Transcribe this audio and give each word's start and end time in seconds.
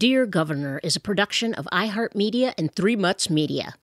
Dear 0.00 0.24
Governor 0.24 0.80
is 0.82 0.96
a 0.96 1.00
production 1.00 1.52
of 1.52 1.68
iHeartMedia 1.70 2.54
and 2.56 2.74
Three 2.74 2.96
Mutts 2.96 3.28
Media. 3.28 3.74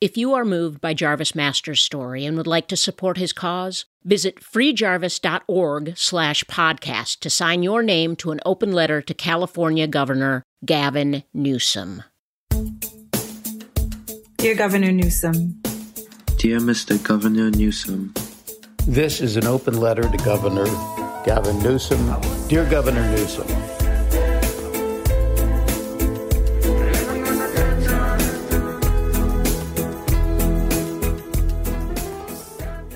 If 0.00 0.16
you 0.16 0.32
are 0.32 0.44
moved 0.44 0.80
by 0.80 0.94
Jarvis 0.94 1.34
Master's 1.34 1.82
story 1.82 2.24
and 2.24 2.36
would 2.36 2.46
like 2.46 2.68
to 2.68 2.76
support 2.76 3.18
his 3.18 3.32
cause, 3.32 3.84
visit 4.04 4.38
freejarvis.org 4.38 5.94
slash 5.96 6.44
podcast 6.44 7.18
to 7.18 7.30
sign 7.30 7.64
your 7.64 7.82
name 7.82 8.14
to 8.14 8.30
an 8.30 8.38
open 8.46 8.70
letter 8.70 9.02
to 9.02 9.12
California 9.12 9.88
Governor 9.88 10.44
Gavin 10.64 11.24
Newsom. 11.34 12.04
Dear 14.36 14.54
Governor 14.54 14.92
Newsom, 14.92 15.60
Dear 16.36 16.60
Mr. 16.60 17.02
Governor 17.02 17.50
Newsom, 17.50 18.14
This 18.86 19.20
is 19.20 19.36
an 19.36 19.48
open 19.48 19.80
letter 19.80 20.02
to 20.02 20.16
Governor 20.18 20.66
Gavin 21.26 21.60
Newsom. 21.60 21.98
Dear 22.46 22.70
Governor 22.70 23.04
Newsom, 23.10 23.48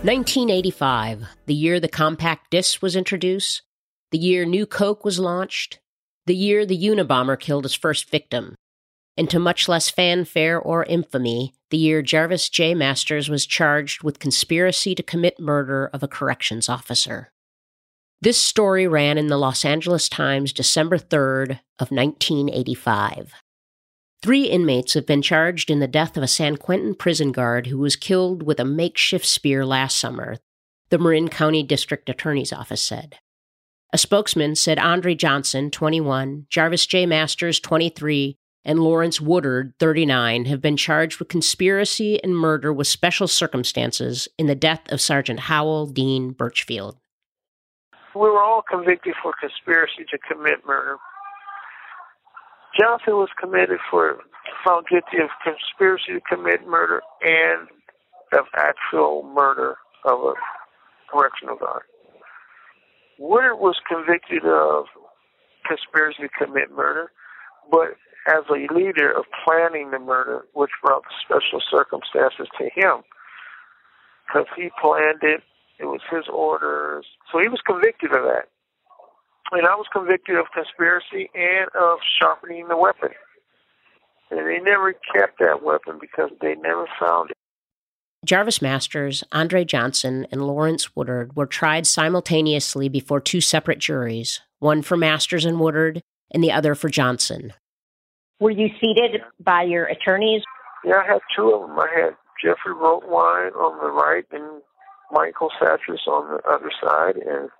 1985, 0.04 1.24
the 1.46 1.54
year 1.54 1.80
the 1.80 1.88
compact 1.88 2.50
disc 2.50 2.82
was 2.82 2.94
introduced, 2.94 3.62
the 4.10 4.18
year 4.18 4.44
New 4.44 4.66
Coke 4.66 5.02
was 5.02 5.18
launched, 5.18 5.80
the 6.26 6.36
year 6.36 6.66
the 6.66 6.76
Unabomber 6.76 7.40
killed 7.40 7.64
his 7.64 7.72
first 7.72 8.10
victim, 8.10 8.54
and 9.16 9.30
to 9.30 9.38
much 9.38 9.66
less 9.66 9.88
fanfare 9.88 10.60
or 10.60 10.84
infamy, 10.84 11.54
the 11.70 11.78
year 11.78 12.02
Jarvis 12.02 12.50
J. 12.50 12.74
Masters 12.74 13.30
was 13.30 13.46
charged 13.46 14.02
with 14.02 14.18
conspiracy 14.18 14.94
to 14.94 15.02
commit 15.02 15.40
murder 15.40 15.86
of 15.86 16.02
a 16.02 16.08
corrections 16.08 16.68
officer. 16.68 17.32
This 18.20 18.36
story 18.36 18.86
ran 18.86 19.16
in 19.16 19.28
the 19.28 19.38
Los 19.38 19.64
Angeles 19.64 20.10
Times 20.10 20.52
December 20.52 20.98
3rd 20.98 21.60
of 21.78 21.90
1985. 21.90 23.32
Three 24.24 24.44
inmates 24.44 24.94
have 24.94 25.04
been 25.04 25.20
charged 25.20 25.68
in 25.70 25.80
the 25.80 25.86
death 25.86 26.16
of 26.16 26.22
a 26.22 26.26
San 26.26 26.56
Quentin 26.56 26.94
prison 26.94 27.30
guard 27.30 27.66
who 27.66 27.76
was 27.76 27.94
killed 27.94 28.42
with 28.42 28.58
a 28.58 28.64
makeshift 28.64 29.26
spear 29.26 29.66
last 29.66 29.98
summer, 29.98 30.38
the 30.88 30.96
Marin 30.96 31.28
County 31.28 31.62
District 31.62 32.08
Attorney's 32.08 32.50
Office 32.50 32.80
said. 32.80 33.18
A 33.92 33.98
spokesman 33.98 34.54
said 34.54 34.78
Andre 34.78 35.14
Johnson, 35.14 35.70
21, 35.70 36.46
Jarvis 36.48 36.86
J. 36.86 37.04
Masters, 37.04 37.60
23, 37.60 38.38
and 38.64 38.78
Lawrence 38.78 39.20
Woodard, 39.20 39.74
39, 39.78 40.46
have 40.46 40.62
been 40.62 40.78
charged 40.78 41.18
with 41.18 41.28
conspiracy 41.28 42.18
and 42.24 42.34
murder 42.34 42.72
with 42.72 42.86
special 42.86 43.28
circumstances 43.28 44.26
in 44.38 44.46
the 44.46 44.54
death 44.54 44.90
of 44.90 45.02
Sergeant 45.02 45.40
Howell 45.40 45.88
Dean 45.88 46.32
Burchfield. 46.32 46.96
We 48.14 48.22
were 48.22 48.42
all 48.42 48.62
convicted 48.62 49.16
for 49.22 49.34
conspiracy 49.38 50.06
to 50.10 50.16
commit 50.16 50.64
murder. 50.66 50.96
Johnson 52.78 53.14
was 53.14 53.28
committed 53.40 53.78
for 53.90 54.18
found 54.64 54.86
guilty 54.88 55.22
of 55.22 55.30
conspiracy 55.42 56.14
to 56.14 56.20
commit 56.20 56.66
murder 56.66 57.02
and 57.22 57.68
of 58.32 58.46
actual 58.56 59.22
murder 59.22 59.76
of 60.04 60.18
a 60.20 60.34
correctional 61.10 61.56
guard. 61.56 61.84
Woodard 63.18 63.58
was 63.58 63.76
convicted 63.86 64.44
of 64.44 64.86
conspiracy 65.66 66.22
to 66.22 66.28
commit 66.28 66.72
murder, 66.72 67.10
but 67.70 67.96
as 68.26 68.42
a 68.50 68.72
leader 68.74 69.12
of 69.12 69.24
planning 69.44 69.90
the 69.90 69.98
murder, 69.98 70.44
which 70.54 70.70
brought 70.82 71.04
special 71.24 71.60
circumstances 71.70 72.48
to 72.58 72.64
him, 72.74 73.02
because 74.26 74.46
he 74.56 74.70
planned 74.80 75.22
it, 75.22 75.42
it 75.78 75.86
was 75.86 76.00
his 76.10 76.24
orders, 76.32 77.06
so 77.30 77.38
he 77.38 77.48
was 77.48 77.60
convicted 77.64 78.12
of 78.12 78.24
that 78.24 78.48
and 79.52 79.66
I 79.66 79.74
was 79.74 79.86
convicted 79.92 80.36
of 80.36 80.46
conspiracy 80.54 81.30
and 81.34 81.68
of 81.78 81.98
sharpening 82.20 82.68
the 82.68 82.76
weapon. 82.76 83.10
And 84.30 84.46
they 84.46 84.58
never 84.58 84.94
kept 85.14 85.38
that 85.38 85.62
weapon 85.62 85.98
because 86.00 86.30
they 86.40 86.54
never 86.56 86.86
found 86.98 87.30
it. 87.30 87.36
Jarvis 88.24 88.62
Masters, 88.62 89.22
Andre 89.32 89.64
Johnson, 89.64 90.26
and 90.32 90.46
Lawrence 90.46 90.96
Woodard 90.96 91.36
were 91.36 91.46
tried 91.46 91.86
simultaneously 91.86 92.88
before 92.88 93.20
two 93.20 93.42
separate 93.42 93.78
juries, 93.78 94.40
one 94.60 94.80
for 94.80 94.96
Masters 94.96 95.44
and 95.44 95.60
Woodard 95.60 96.02
and 96.30 96.42
the 96.42 96.50
other 96.50 96.74
for 96.74 96.88
Johnson. 96.88 97.52
Were 98.40 98.50
you 98.50 98.68
seated 98.80 99.20
by 99.40 99.62
your 99.62 99.84
attorneys? 99.84 100.42
Yeah, 100.84 101.02
I 101.04 101.12
had 101.12 101.20
two 101.36 101.52
of 101.52 101.68
them. 101.68 101.78
I 101.78 101.88
had 101.94 102.16
Jeffrey 102.42 102.74
Roetwein 102.74 103.54
on 103.54 103.78
the 103.78 103.90
right 103.90 104.24
and 104.32 104.62
Michael 105.12 105.50
Satris 105.60 106.06
on 106.08 106.36
the 106.36 106.48
other 106.48 106.70
side, 106.82 107.16
and 107.16 107.50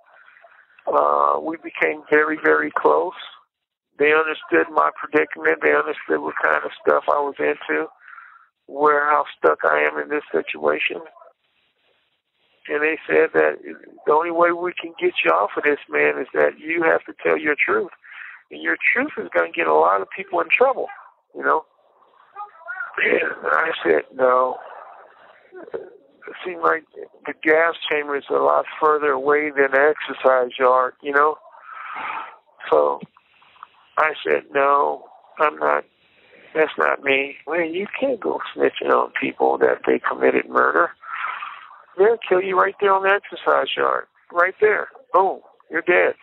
uh, 0.87 1.39
we 1.41 1.57
became 1.57 2.03
very, 2.09 2.37
very 2.43 2.71
close. 2.71 3.13
They 3.97 4.11
understood 4.13 4.71
my 4.73 4.91
predicament. 4.95 5.59
They 5.61 5.73
understood 5.73 6.19
what 6.19 6.35
kind 6.41 6.63
of 6.63 6.71
stuff 6.85 7.05
I 7.07 7.19
was 7.19 7.35
into, 7.39 7.87
where 8.67 9.05
how 9.05 9.25
stuck 9.37 9.59
I 9.63 9.79
am 9.79 9.99
in 9.99 10.09
this 10.09 10.23
situation. 10.31 11.01
And 12.67 12.81
they 12.81 12.97
said 13.07 13.29
that 13.33 13.57
the 14.05 14.11
only 14.11 14.31
way 14.31 14.51
we 14.51 14.73
can 14.73 14.93
get 14.99 15.13
you 15.23 15.31
off 15.31 15.51
of 15.55 15.63
this, 15.63 15.79
man, 15.89 16.19
is 16.19 16.27
that 16.33 16.59
you 16.59 16.83
have 16.83 17.03
to 17.05 17.13
tell 17.23 17.37
your 17.37 17.55
truth. 17.55 17.91
And 18.51 18.61
your 18.61 18.77
truth 18.93 19.11
is 19.17 19.29
going 19.35 19.51
to 19.51 19.57
get 19.57 19.67
a 19.67 19.73
lot 19.73 20.01
of 20.01 20.07
people 20.15 20.39
in 20.39 20.47
trouble, 20.49 20.87
you 21.35 21.43
know? 21.43 21.65
And 23.03 23.21
I 23.51 23.71
said, 23.83 24.03
no 24.13 24.57
seemed 26.45 26.61
like 26.61 26.83
the 27.25 27.33
gas 27.43 27.75
chamber 27.91 28.17
is 28.17 28.23
a 28.29 28.33
lot 28.33 28.65
further 28.81 29.11
away 29.11 29.51
than 29.51 29.71
the 29.71 29.93
exercise 29.93 30.51
yard, 30.59 30.93
you 31.01 31.11
know? 31.11 31.37
So 32.71 32.99
I 33.97 34.13
said, 34.25 34.43
no, 34.53 35.05
I'm 35.39 35.57
not, 35.57 35.83
that's 36.53 36.71
not 36.77 37.03
me. 37.03 37.35
Well, 37.45 37.61
you 37.61 37.87
can't 37.99 38.19
go 38.19 38.39
snitching 38.55 38.91
on 38.91 39.11
people 39.19 39.57
that 39.59 39.81
they 39.85 39.99
committed 39.99 40.49
murder. 40.49 40.91
They'll 41.97 42.17
kill 42.27 42.41
you 42.41 42.59
right 42.59 42.75
there 42.81 42.93
on 42.93 43.03
the 43.03 43.09
exercise 43.09 43.67
yard. 43.77 44.05
Right 44.31 44.55
there. 44.59 44.89
Boom, 45.13 45.39
you're 45.69 45.81
dead. 45.81 46.15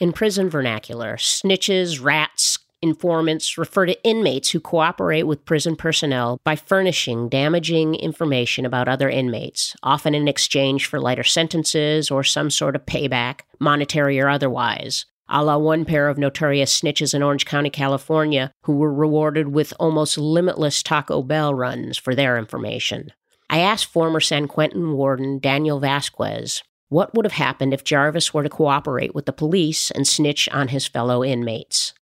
In 0.00 0.12
prison 0.12 0.48
vernacular, 0.48 1.16
snitches, 1.16 2.02
rats, 2.02 2.58
informants 2.82 3.58
refer 3.58 3.86
to 3.86 4.02
inmates 4.04 4.50
who 4.50 4.60
cooperate 4.60 5.24
with 5.24 5.44
prison 5.44 5.76
personnel 5.76 6.40
by 6.44 6.56
furnishing 6.56 7.28
damaging 7.28 7.94
information 7.94 8.64
about 8.64 8.88
other 8.88 9.08
inmates, 9.08 9.76
often 9.82 10.14
in 10.14 10.28
exchange 10.28 10.86
for 10.86 11.00
lighter 11.00 11.24
sentences 11.24 12.10
or 12.10 12.24
some 12.24 12.50
sort 12.50 12.76
of 12.76 12.86
payback, 12.86 13.40
monetary 13.58 14.18
or 14.18 14.28
otherwise, 14.28 15.04
a 15.28 15.44
la 15.44 15.56
one 15.56 15.84
pair 15.84 16.08
of 16.08 16.18
notorious 16.18 16.80
snitches 16.80 17.14
in 17.14 17.22
Orange 17.22 17.44
County, 17.44 17.70
California, 17.70 18.52
who 18.64 18.76
were 18.76 18.92
rewarded 18.92 19.48
with 19.48 19.74
almost 19.78 20.18
limitless 20.18 20.82
Taco 20.82 21.22
Bell 21.22 21.54
runs 21.54 21.98
for 21.98 22.14
their 22.14 22.38
information. 22.38 23.12
I 23.48 23.60
asked 23.60 23.86
former 23.86 24.20
San 24.20 24.48
Quentin 24.48 24.92
warden 24.92 25.38
Daniel 25.38 25.80
Vasquez 25.80 26.62
what 26.88 27.14
would 27.14 27.24
have 27.24 27.32
happened 27.32 27.72
if 27.72 27.84
Jarvis 27.84 28.34
were 28.34 28.42
to 28.42 28.48
cooperate 28.48 29.14
with 29.14 29.26
the 29.26 29.32
police 29.32 29.92
and 29.92 30.06
snitch 30.06 30.48
on 30.48 30.68
his 30.68 30.88
fellow 30.88 31.24
inmates. 31.24 31.94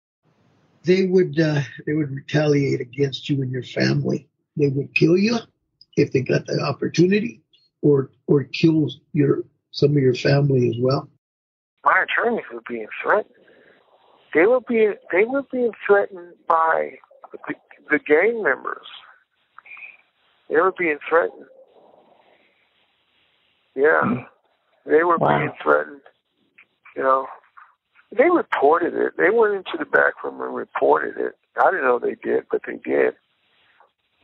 They 0.86 1.06
would 1.06 1.38
uh, 1.38 1.62
they 1.86 1.94
would 1.94 2.10
retaliate 2.10 2.80
against 2.80 3.28
you 3.28 3.42
and 3.42 3.50
your 3.50 3.62
family. 3.62 4.28
They 4.56 4.68
would 4.68 4.94
kill 4.94 5.16
you 5.16 5.38
if 5.96 6.12
they 6.12 6.22
got 6.22 6.46
the 6.46 6.60
opportunity, 6.60 7.42
or 7.82 8.10
or 8.26 8.44
kill 8.44 8.88
your 9.12 9.44
some 9.72 9.90
of 9.90 9.96
your 9.96 10.14
family 10.14 10.70
as 10.70 10.76
well 10.78 11.08
my 11.86 12.04
attorneys 12.04 12.44
were 12.52 12.62
being 12.68 12.88
threatened. 13.02 13.32
They 14.34 14.44
were 14.44 14.60
being 14.60 14.94
they 15.12 15.24
were 15.24 15.44
being 15.50 15.72
threatened 15.86 16.34
by 16.48 16.96
the, 17.32 17.54
the 17.90 17.98
gang 18.00 18.42
members. 18.42 18.86
They 20.50 20.56
were 20.56 20.74
being 20.76 20.98
threatened. 21.08 21.46
Yeah, 23.74 24.02
mm. 24.04 24.26
they 24.84 25.04
were 25.04 25.16
wow. 25.16 25.38
being 25.38 25.52
threatened. 25.62 26.00
You 26.96 27.02
know, 27.02 27.26
they 28.12 28.30
reported 28.30 28.94
it. 28.94 29.14
They 29.16 29.30
went 29.30 29.54
into 29.54 29.76
the 29.78 29.84
back 29.84 30.22
room 30.22 30.40
and 30.40 30.54
reported 30.54 31.16
it. 31.16 31.34
I 31.60 31.70
didn't 31.70 31.86
know 31.86 31.98
they 31.98 32.16
did, 32.22 32.44
but 32.50 32.62
they 32.66 32.76
did. 32.76 33.14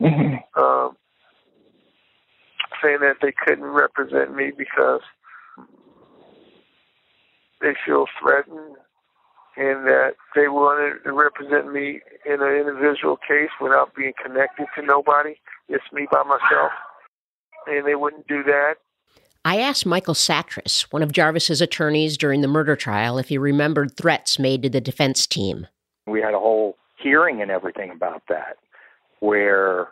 Mm-hmm. 0.01 0.61
Um, 0.61 0.97
saying 2.81 2.99
that 3.01 3.17
they 3.21 3.33
couldn't 3.45 3.65
represent 3.65 4.35
me 4.35 4.51
because 4.55 5.01
they 7.61 7.73
feel 7.85 8.05
threatened 8.21 8.75
and 9.55 9.85
that 9.85 10.13
they 10.35 10.47
wanted 10.47 11.03
to 11.03 11.13
represent 11.13 11.71
me 11.71 12.01
in 12.25 12.41
an 12.41 12.55
individual 12.55 13.17
case 13.17 13.51
without 13.61 13.95
being 13.95 14.13
connected 14.21 14.65
to 14.75 14.81
nobody. 14.85 15.35
It's 15.69 15.83
me 15.93 16.07
by 16.11 16.23
myself. 16.23 16.71
And 17.67 17.85
they 17.87 17.95
wouldn't 17.95 18.27
do 18.27 18.43
that. 18.43 18.75
I 19.45 19.59
asked 19.59 19.85
Michael 19.85 20.13
Satris, 20.13 20.83
one 20.91 21.03
of 21.03 21.11
Jarvis's 21.11 21.61
attorneys 21.61 22.17
during 22.17 22.41
the 22.41 22.47
murder 22.47 22.77
trial, 22.77 23.17
if 23.17 23.27
he 23.27 23.37
remembered 23.37 23.97
threats 23.97 24.39
made 24.39 24.63
to 24.63 24.69
the 24.69 24.79
defense 24.79 25.27
team. 25.27 25.67
We 26.07 26.21
had 26.21 26.33
a 26.33 26.39
whole 26.39 26.77
hearing 26.97 27.41
and 27.41 27.51
everything 27.51 27.91
about 27.91 28.23
that, 28.29 28.57
where 29.19 29.89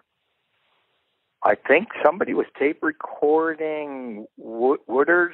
I 1.44 1.56
think 1.56 1.90
somebody 2.04 2.34
was 2.34 2.46
tape 2.58 2.82
recording 2.82 4.26
Woodard 4.38 5.34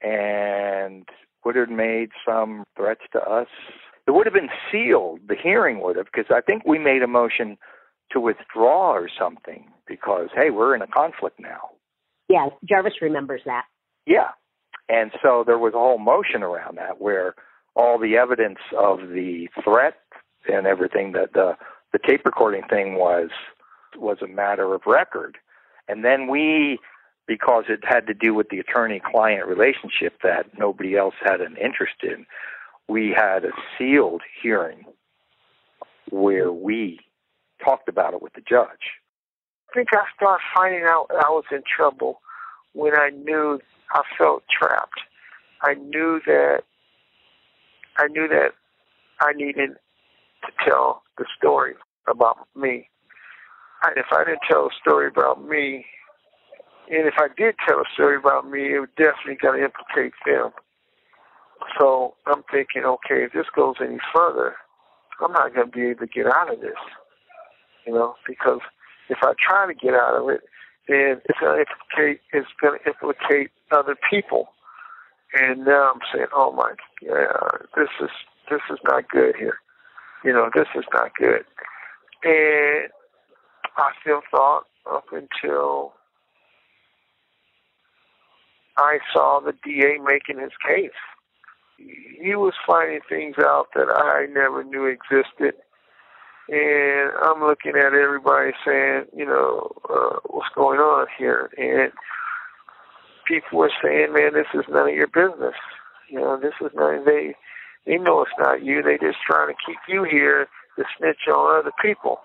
and 0.00 1.08
Woodard 1.44 1.70
made 1.70 2.10
some 2.24 2.64
threats 2.76 3.02
to 3.12 3.20
us. 3.20 3.48
It 4.06 4.12
would 4.12 4.26
have 4.26 4.34
been 4.34 4.50
sealed, 4.70 5.20
the 5.26 5.34
hearing 5.34 5.80
would 5.82 5.96
have, 5.96 6.06
because 6.06 6.30
I 6.30 6.40
think 6.40 6.64
we 6.64 6.78
made 6.78 7.02
a 7.02 7.08
motion 7.08 7.58
to 8.12 8.20
withdraw 8.20 8.92
or 8.92 9.08
something 9.08 9.68
because, 9.86 10.28
hey, 10.34 10.50
we're 10.50 10.74
in 10.76 10.82
a 10.82 10.86
conflict 10.86 11.40
now. 11.40 11.70
Yeah, 12.28 12.48
Jarvis 12.64 13.00
remembers 13.00 13.42
that. 13.46 13.64
Yeah. 14.06 14.30
And 14.88 15.12
so 15.22 15.44
there 15.46 15.58
was 15.58 15.74
a 15.74 15.78
whole 15.78 15.98
motion 15.98 16.42
around 16.42 16.78
that 16.78 17.00
where 17.00 17.34
all 17.74 17.98
the 17.98 18.16
evidence 18.16 18.58
of 18.76 19.00
the 19.10 19.48
threat 19.62 19.94
and 20.50 20.66
everything 20.66 21.12
that 21.12 21.32
the 21.34 21.56
the 21.92 21.98
tape 21.98 22.24
recording 22.24 22.62
thing 22.68 22.96
was 22.96 23.30
was 23.96 24.18
a 24.22 24.26
matter 24.26 24.74
of 24.74 24.82
record. 24.86 25.38
And 25.88 26.04
then 26.04 26.28
we 26.28 26.78
because 27.26 27.64
it 27.68 27.80
had 27.84 28.06
to 28.06 28.14
do 28.14 28.34
with 28.34 28.48
the 28.48 28.58
attorney 28.58 29.00
client 29.04 29.46
relationship 29.46 30.14
that 30.22 30.46
nobody 30.58 30.96
else 30.96 31.14
had 31.22 31.40
an 31.40 31.56
interest 31.62 31.96
in. 32.02 32.26
We 32.88 33.14
had 33.14 33.44
a 33.44 33.50
sealed 33.76 34.22
hearing 34.42 34.84
where 36.10 36.50
we 36.50 37.00
talked 37.62 37.88
about 37.88 38.14
it 38.14 38.22
with 38.22 38.32
the 38.32 38.40
judge. 38.40 38.96
I 39.70 39.74
think 39.74 39.88
I 39.92 40.04
started 40.16 40.42
finding 40.56 40.84
out 40.84 41.06
I 41.10 41.28
was 41.28 41.44
in 41.52 41.62
trouble 41.64 42.20
when 42.72 42.94
I 42.94 43.10
knew 43.10 43.60
I 43.92 44.02
felt 44.16 44.44
trapped. 44.48 45.00
I 45.62 45.74
knew 45.74 46.20
that 46.26 46.62
I 47.98 48.06
knew 48.08 48.28
that 48.28 48.52
I 49.20 49.32
needed 49.34 49.70
to 50.44 50.52
tell 50.64 51.02
the 51.18 51.26
story 51.36 51.74
about 52.08 52.46
me. 52.56 52.88
And 53.82 53.96
if 53.96 54.06
I 54.10 54.24
didn't 54.24 54.40
tell 54.48 54.66
a 54.66 54.70
story 54.80 55.08
about 55.08 55.44
me, 55.44 55.84
and 56.90 57.06
if 57.06 57.14
I 57.18 57.28
did 57.36 57.56
tell 57.66 57.78
a 57.80 57.84
story 57.92 58.16
about 58.16 58.48
me, 58.48 58.74
it 58.74 58.80
would 58.80 58.94
definitely 58.96 59.36
going 59.40 59.60
to 59.60 59.66
implicate 59.66 60.14
them. 60.24 60.50
So 61.78 62.14
I'm 62.26 62.42
thinking, 62.50 62.84
okay, 62.84 63.24
if 63.24 63.32
this 63.32 63.46
goes 63.54 63.76
any 63.80 63.98
further, 64.14 64.54
I'm 65.20 65.32
not 65.32 65.54
going 65.54 65.70
to 65.70 65.72
be 65.72 65.86
able 65.88 66.06
to 66.06 66.06
get 66.06 66.26
out 66.26 66.52
of 66.52 66.60
this. 66.60 66.78
You 67.86 67.94
know, 67.94 68.14
because 68.26 68.60
if 69.08 69.18
I 69.22 69.32
try 69.40 69.66
to 69.66 69.74
get 69.74 69.94
out 69.94 70.14
of 70.20 70.28
it, 70.28 70.42
then 70.88 71.20
it's 71.24 71.38
going 71.40 71.64
to 71.64 71.70
implicate 71.70 72.20
it's 72.32 72.48
going 72.60 72.78
to 72.78 72.88
implicate 72.88 73.50
other 73.70 73.96
people. 74.10 74.48
And 75.34 75.64
now 75.64 75.92
I'm 75.94 76.00
saying, 76.12 76.28
oh 76.34 76.52
my, 76.52 76.72
yeah, 77.02 77.32
this 77.76 77.88
is 78.00 78.10
this 78.50 78.60
is 78.70 78.78
not 78.84 79.08
good 79.08 79.36
here. 79.36 79.58
You 80.24 80.32
know, 80.32 80.50
this 80.54 80.66
is 80.74 80.84
not 80.92 81.12
good. 81.18 81.44
And 82.24 82.88
I 83.76 83.90
still 84.00 84.22
thought 84.30 84.64
up 84.90 85.04
until 85.12 85.92
I 88.76 88.98
saw 89.12 89.40
the 89.40 89.52
DA 89.64 89.98
making 90.02 90.40
his 90.40 90.52
case. 90.66 90.90
He 91.78 92.34
was 92.34 92.54
finding 92.66 93.00
things 93.08 93.36
out 93.38 93.68
that 93.74 93.88
I 93.94 94.26
never 94.32 94.64
knew 94.64 94.86
existed. 94.86 95.54
And 96.48 97.12
I'm 97.22 97.40
looking 97.40 97.76
at 97.76 97.92
everybody 97.92 98.52
saying, 98.66 99.06
you 99.14 99.26
know, 99.26 99.70
uh, 99.88 100.16
what's 100.30 100.54
going 100.54 100.80
on 100.80 101.06
here? 101.18 101.50
And 101.58 101.92
people 103.26 103.58
were 103.58 103.70
saying, 103.82 104.12
man, 104.14 104.32
this 104.34 104.48
is 104.54 104.64
none 104.70 104.88
of 104.88 104.94
your 104.94 105.08
business. 105.08 105.54
You 106.10 106.20
know, 106.20 106.38
this 106.40 106.54
is 106.60 106.70
none. 106.74 107.04
They 107.04 107.34
they 107.86 107.96
know 107.98 108.22
it's 108.22 108.32
not 108.38 108.64
you. 108.64 108.82
They 108.82 108.96
just 108.98 109.18
trying 109.26 109.48
to 109.48 109.60
keep 109.66 109.78
you 109.88 110.04
here 110.04 110.46
to 110.76 110.84
snitch 110.98 111.28
on 111.28 111.58
other 111.60 111.72
people. 111.82 112.18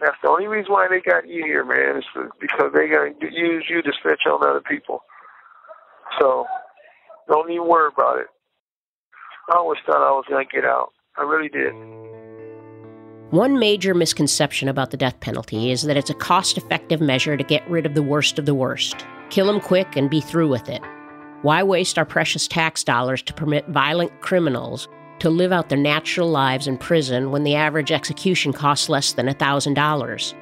That's 0.00 0.16
the 0.22 0.30
only 0.30 0.46
reason 0.46 0.72
why 0.72 0.88
they 0.88 1.00
got 1.00 1.28
you 1.28 1.44
here, 1.44 1.64
man, 1.64 1.98
is 1.98 2.04
because 2.40 2.72
they 2.72 2.88
to 2.88 3.32
use 3.32 3.66
you 3.68 3.82
to 3.82 3.92
snitch 4.02 4.22
on 4.26 4.46
other 4.46 4.62
people. 4.62 5.00
So 6.20 6.46
don't 7.28 7.50
even 7.50 7.66
worry 7.68 7.90
about 7.96 8.18
it. 8.18 8.26
I 9.50 9.56
always 9.56 9.80
thought 9.86 10.06
I 10.06 10.10
was 10.12 10.26
to 10.46 10.54
get 10.54 10.64
out. 10.64 10.90
I 11.16 11.22
really 11.22 11.48
did. 11.48 11.72
One 13.30 13.58
major 13.58 13.94
misconception 13.94 14.70
about 14.70 14.90
the 14.90 14.96
death 14.96 15.20
penalty 15.20 15.70
is 15.70 15.82
that 15.82 15.98
it's 15.98 16.08
a 16.08 16.14
cost 16.14 16.56
effective 16.56 17.02
measure 17.02 17.36
to 17.36 17.44
get 17.44 17.68
rid 17.68 17.84
of 17.84 17.92
the 17.92 18.02
worst 18.02 18.38
of 18.38 18.46
the 18.46 18.54
worst. 18.54 19.04
Kill 19.28 19.48
them 19.48 19.60
quick 19.60 19.96
and 19.96 20.08
be 20.08 20.22
through 20.22 20.48
with 20.48 20.70
it. 20.70 20.80
Why 21.42 21.62
waste 21.62 21.98
our 21.98 22.06
precious 22.06 22.48
tax 22.48 22.82
dollars 22.82 23.20
to 23.24 23.34
permit 23.34 23.68
violent 23.68 24.18
criminals 24.22 24.88
to 25.18 25.28
live 25.28 25.52
out 25.52 25.68
their 25.68 25.76
natural 25.76 26.30
lives 26.30 26.66
in 26.66 26.78
prison 26.78 27.30
when 27.30 27.44
the 27.44 27.54
average 27.54 27.92
execution 27.92 28.54
costs 28.54 28.88
less 28.88 29.12
than 29.12 29.26
$1,000? 29.26 30.34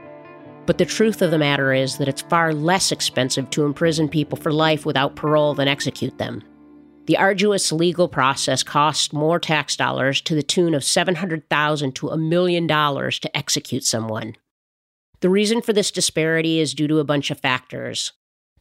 But 0.65 0.79
the 0.79 0.85
truth 0.85 1.23
of 1.23 1.33
the 1.33 1.39
matter 1.39 1.73
is 1.73 1.99
that 1.99 2.07
it's 2.07 2.23
far 2.23 2.55
less 2.55 2.93
expensive 2.93 3.51
to 3.51 3.65
imprison 3.65 4.09
people 4.09 4.39
for 4.39 4.53
life 4.53 4.87
without 4.87 5.17
parole 5.17 5.55
than 5.55 5.67
execute 5.67 6.19
them. 6.19 6.45
The 7.07 7.17
arduous 7.17 7.71
legal 7.71 8.09
process 8.09 8.63
costs 8.63 9.13
more 9.13 9.39
tax 9.39 9.77
dollars 9.77 10.21
to 10.23 10.35
the 10.35 10.43
tune 10.43 10.75
of 10.75 10.85
700,000 10.85 11.95
to 11.95 12.09
a 12.09 12.17
million 12.17 12.67
dollars 12.67 13.19
to 13.21 13.37
execute 13.37 13.85
someone. 13.85 14.37
The 15.21 15.31
reason 15.31 15.63
for 15.63 15.73
this 15.73 15.91
disparity 15.91 16.61
is 16.61 16.75
due 16.75 16.89
to 16.89 16.99
a 16.99 17.05
bunch 17.05 17.31
of 17.31 17.41
factors. 17.41 18.13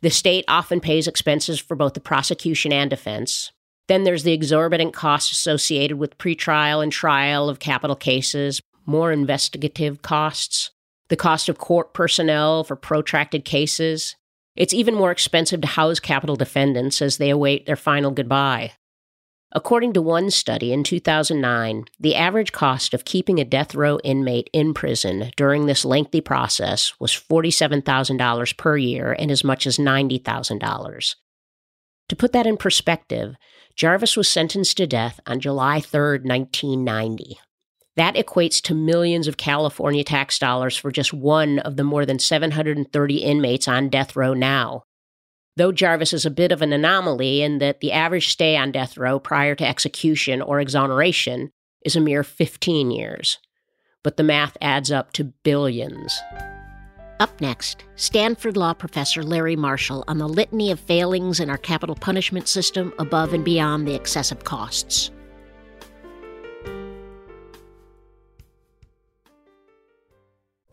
The 0.01 0.09
state 0.09 0.45
often 0.47 0.79
pays 0.79 1.07
expenses 1.07 1.59
for 1.59 1.75
both 1.75 1.95
the 1.95 1.99
prosecution 1.99 2.71
and 2.71 2.89
defense. 2.89 3.51
Then 3.87 4.03
there's 4.03 4.23
the 4.23 4.33
exorbitant 4.33 4.93
costs 4.93 5.31
associated 5.31 5.97
with 5.97 6.17
pretrial 6.17 6.81
and 6.81 6.91
trial 6.91 7.49
of 7.49 7.59
capital 7.59 7.95
cases, 7.95 8.61
more 8.85 9.11
investigative 9.11 10.01
costs 10.01 10.71
the 11.07 11.15
cost 11.15 11.49
of 11.49 11.57
court 11.57 11.93
personnel 11.93 12.63
for 12.63 12.75
protracted 12.75 13.45
cases. 13.45 14.15
It's 14.55 14.73
even 14.73 14.95
more 14.95 15.11
expensive 15.11 15.61
to 15.61 15.67
house 15.67 15.99
capital 15.99 16.35
defendants 16.35 17.01
as 17.01 17.17
they 17.17 17.29
await 17.29 17.65
their 17.65 17.75
final 17.75 18.11
goodbye. 18.11 18.73
According 19.51 19.93
to 19.93 20.01
one 20.01 20.31
study 20.31 20.73
in 20.73 20.83
2009, 20.83 21.85
the 21.99 22.15
average 22.15 22.51
cost 22.51 22.93
of 22.93 23.05
keeping 23.05 23.39
a 23.39 23.45
death 23.45 23.73
row 23.73 23.99
inmate 24.03 24.49
in 24.51 24.73
prison 24.73 25.31
during 25.37 25.65
this 25.65 25.85
lengthy 25.85 26.19
process 26.19 26.93
was 26.99 27.11
$47,000 27.11 28.57
per 28.57 28.75
year 28.75 29.15
and 29.17 29.31
as 29.31 29.43
much 29.43 29.65
as 29.65 29.77
$90,000. 29.77 31.15
To 32.09 32.15
put 32.15 32.33
that 32.33 32.45
in 32.45 32.57
perspective, 32.57 33.35
Jarvis 33.75 34.17
was 34.17 34.29
sentenced 34.29 34.77
to 34.77 34.87
death 34.87 35.19
on 35.25 35.39
July 35.39 35.79
3, 35.79 36.19
1990. 36.19 37.39
That 37.95 38.15
equates 38.15 38.61
to 38.63 38.75
millions 38.75 39.27
of 39.27 39.37
California 39.37 40.03
tax 40.03 40.37
dollars 40.37 40.75
for 40.75 40.91
just 40.91 41.13
one 41.13 41.59
of 41.59 41.77
the 41.77 41.83
more 41.83 42.05
than 42.05 42.19
730 42.19 43.17
inmates 43.17 43.67
on 43.67 43.89
death 43.89 44.15
row 44.15 44.33
now. 44.33 44.83
Though 45.57 45.71
Jarvis 45.71 46.11
is 46.11 46.25
a 46.25 46.31
bit 46.31 46.51
of 46.51 46.61
an 46.61 46.73
anomaly 46.73 47.41
in 47.41 47.59
that 47.59 47.79
the 47.79 47.93
average 47.93 48.27
stay 48.27 48.57
on 48.57 48.73
death 48.73 48.97
row 48.97 49.19
prior 49.19 49.55
to 49.55 49.65
execution 49.65 50.41
or 50.41 50.59
exoneration 50.59 51.51
is 51.85 51.95
a 51.95 52.01
mere 52.01 52.23
15 52.23 52.91
years. 52.91 53.37
But 54.03 54.17
the 54.17 54.23
math 54.23 54.57
adds 54.59 54.91
up 54.91 55.13
to 55.13 55.23
billions. 55.43 56.19
Up 57.21 57.39
next, 57.39 57.85
Stanford 57.95 58.57
law 58.57 58.73
professor 58.73 59.23
Larry 59.23 59.55
Marshall 59.55 60.03
on 60.09 60.17
the 60.17 60.27
litany 60.27 60.69
of 60.69 60.81
failings 60.81 61.39
in 61.39 61.49
our 61.49 61.57
capital 61.57 61.95
punishment 61.95 62.49
system 62.49 62.93
above 62.99 63.33
and 63.33 63.45
beyond 63.45 63.87
the 63.87 63.95
excessive 63.95 64.43
costs. 64.43 65.11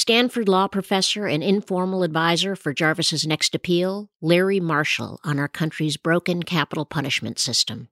Stanford 0.00 0.48
law 0.48 0.66
professor 0.66 1.26
and 1.26 1.42
informal 1.42 2.02
advisor 2.02 2.56
for 2.56 2.72
Jarvis's 2.72 3.26
next 3.26 3.54
appeal, 3.54 4.08
Larry 4.22 4.58
Marshall, 4.58 5.20
on 5.24 5.38
our 5.38 5.46
country's 5.46 5.98
broken 5.98 6.42
capital 6.42 6.86
punishment 6.86 7.38
system. 7.38 7.88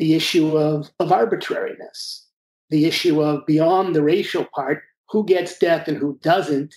The 0.00 0.14
issue 0.14 0.58
of, 0.58 0.90
of 0.98 1.12
arbitrariness, 1.12 2.26
the 2.70 2.84
issue 2.84 3.22
of 3.22 3.46
beyond 3.46 3.94
the 3.94 4.02
racial 4.02 4.44
part, 4.52 4.82
who 5.10 5.24
gets 5.24 5.56
death 5.56 5.86
and 5.86 5.96
who 5.96 6.18
doesn't 6.20 6.74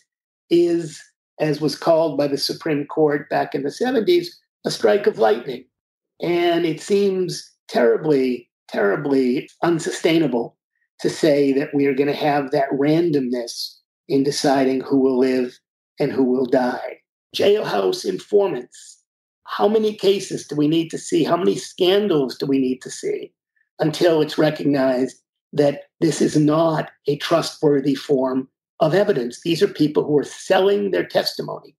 is, 0.52 1.02
as 1.40 1.60
was 1.60 1.76
called 1.76 2.16
by 2.16 2.28
the 2.28 2.38
Supreme 2.38 2.86
Court 2.86 3.28
back 3.32 3.56
in 3.56 3.64
the 3.64 3.70
70s, 3.70 4.28
a 4.66 4.70
strike 4.70 5.08
of 5.08 5.18
lightning. 5.18 5.66
And 6.22 6.64
it 6.64 6.80
seems 6.80 7.52
terribly, 7.70 8.52
terribly 8.68 9.50
unsustainable 9.64 10.56
to 11.00 11.10
say 11.10 11.54
that 11.54 11.74
we 11.74 11.88
are 11.88 11.96
going 11.96 12.06
to 12.06 12.14
have 12.14 12.52
that 12.52 12.70
randomness 12.70 13.80
in 14.14 14.22
deciding 14.22 14.80
who 14.80 15.00
will 15.00 15.18
live 15.18 15.60
and 16.00 16.12
who 16.12 16.24
will 16.24 16.46
die. 16.46 17.00
Jailhouse 17.36 18.06
informants. 18.06 19.00
How 19.46 19.68
many 19.68 19.96
cases 19.96 20.46
do 20.46 20.56
we 20.56 20.68
need 20.68 20.90
to 20.92 21.00
see? 21.00 21.24
How 21.24 21.36
many 21.36 21.56
scandals 21.56 22.38
do 22.38 22.46
we 22.46 22.60
need 22.60 22.80
to 22.84 22.92
see 22.92 23.34
until 23.80 24.22
it's 24.22 24.38
recognized 24.38 25.18
that 25.52 25.86
this 26.00 26.22
is 26.22 26.38
not 26.38 26.92
a 27.08 27.18
trustworthy 27.18 27.96
form 27.96 28.48
of 28.80 28.94
evidence. 28.94 29.42
These 29.42 29.64
are 29.64 29.68
people 29.68 30.04
who 30.04 30.20
are 30.20 30.24
selling 30.24 30.92
their 30.92 31.06
testimony 31.06 31.76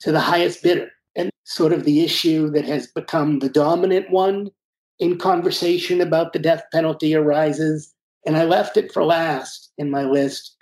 to 0.00 0.10
the 0.10 0.20
highest 0.20 0.62
bidder. 0.62 0.90
And 1.14 1.30
sort 1.44 1.72
of 1.72 1.84
the 1.84 2.04
issue 2.04 2.50
that 2.50 2.64
has 2.64 2.88
become 2.88 3.38
the 3.38 3.48
dominant 3.48 4.10
one 4.10 4.50
in 4.98 5.18
conversation 5.18 6.00
about 6.00 6.32
the 6.32 6.38
death 6.40 6.64
penalty 6.72 7.14
arises. 7.14 7.94
And 8.26 8.36
I 8.36 8.44
left 8.44 8.76
it 8.76 8.92
for 8.92 9.04
last 9.04 9.70
in 9.78 9.88
my 9.88 10.02
list 10.02 10.56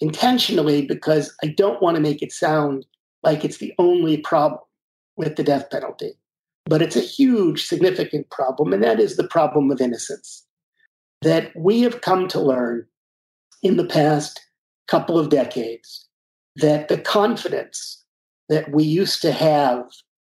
intentionally 0.00 0.86
because 0.86 1.34
I 1.42 1.48
don't 1.48 1.82
want 1.82 1.96
to 1.96 2.02
make 2.02 2.22
it 2.22 2.32
sound 2.32 2.86
like 3.22 3.44
it's 3.44 3.58
the 3.58 3.72
only 3.78 4.18
problem 4.18 4.60
with 5.16 5.36
the 5.36 5.44
death 5.44 5.70
penalty. 5.70 6.12
But 6.66 6.82
it's 6.82 6.96
a 6.96 7.00
huge, 7.00 7.66
significant 7.66 8.30
problem, 8.30 8.72
and 8.72 8.82
that 8.82 8.98
is 8.98 9.16
the 9.16 9.28
problem 9.28 9.70
of 9.70 9.80
innocence 9.80 10.46
that 11.22 11.52
we 11.56 11.80
have 11.80 12.02
come 12.02 12.28
to 12.28 12.40
learn 12.40 12.86
in 13.62 13.76
the 13.76 13.86
past 13.86 14.40
couple 14.88 15.18
of 15.18 15.30
decades 15.30 16.06
that 16.56 16.88
the 16.88 16.98
confidence 16.98 18.04
that 18.48 18.70
we 18.72 18.84
used 18.84 19.22
to 19.22 19.32
have 19.32 19.84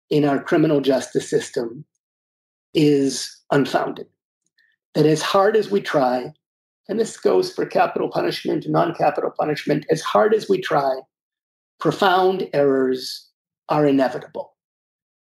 in 0.10 0.24
our 0.24 0.42
criminal 0.42 0.80
justice 0.80 1.30
system 1.30 1.84
is 2.74 3.36
unfounded. 3.52 4.08
That 4.94 5.06
as 5.06 5.22
hard 5.22 5.58
as 5.58 5.70
we 5.70 5.82
try, 5.82 6.34
and 6.90 7.00
this 7.00 7.18
goes 7.18 7.54
for 7.54 7.66
capital 7.66 8.10
punishment 8.10 8.66
and 8.66 8.74
non 8.74 8.94
capital 8.94 9.32
punishment, 9.38 9.86
as 9.90 10.02
hard 10.02 10.34
as 10.34 10.48
we 10.50 10.62
try, 10.62 11.00
profound 11.80 12.48
errors 12.54 13.28
are 13.70 13.86
inevitable. 13.86 14.54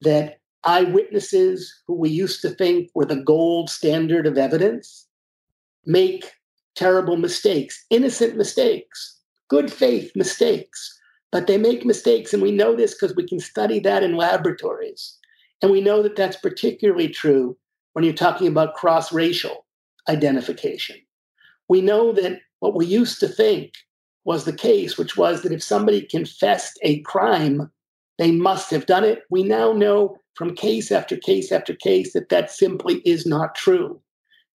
That 0.01 0.39
eyewitnesses 0.63 1.73
who 1.87 1.95
we 1.95 2.09
used 2.09 2.41
to 2.41 2.49
think 2.49 2.89
were 2.93 3.05
the 3.05 3.15
gold 3.15 3.69
standard 3.69 4.27
of 4.27 4.37
evidence 4.37 5.07
make 5.85 6.33
terrible 6.75 7.17
mistakes, 7.17 7.85
innocent 7.89 8.35
mistakes, 8.35 9.19
good 9.49 9.71
faith 9.71 10.11
mistakes. 10.15 10.91
But 11.31 11.47
they 11.47 11.57
make 11.57 11.85
mistakes, 11.85 12.33
and 12.33 12.41
we 12.41 12.51
know 12.51 12.75
this 12.75 12.93
because 12.93 13.15
we 13.15 13.27
can 13.27 13.39
study 13.39 13.79
that 13.79 14.03
in 14.03 14.15
laboratories. 14.15 15.17
And 15.61 15.71
we 15.71 15.81
know 15.81 16.01
that 16.03 16.15
that's 16.15 16.37
particularly 16.37 17.09
true 17.09 17.57
when 17.93 18.05
you're 18.05 18.13
talking 18.13 18.47
about 18.47 18.75
cross 18.75 19.11
racial 19.11 19.65
identification. 20.07 20.97
We 21.67 21.81
know 21.81 22.11
that 22.13 22.39
what 22.59 22.75
we 22.75 22.85
used 22.85 23.19
to 23.19 23.27
think 23.27 23.73
was 24.23 24.45
the 24.45 24.53
case, 24.53 24.97
which 24.97 25.17
was 25.17 25.41
that 25.41 25.51
if 25.51 25.63
somebody 25.63 26.01
confessed 26.01 26.79
a 26.81 26.99
crime, 27.01 27.71
they 28.17 28.31
must 28.31 28.71
have 28.71 28.85
done 28.85 29.03
it. 29.03 29.23
We 29.29 29.43
now 29.43 29.73
know 29.73 30.17
from 30.35 30.55
case 30.55 30.91
after 30.91 31.15
case 31.15 31.51
after 31.51 31.73
case 31.73 32.13
that 32.13 32.29
that 32.29 32.51
simply 32.51 32.95
is 32.99 33.25
not 33.25 33.55
true. 33.55 34.01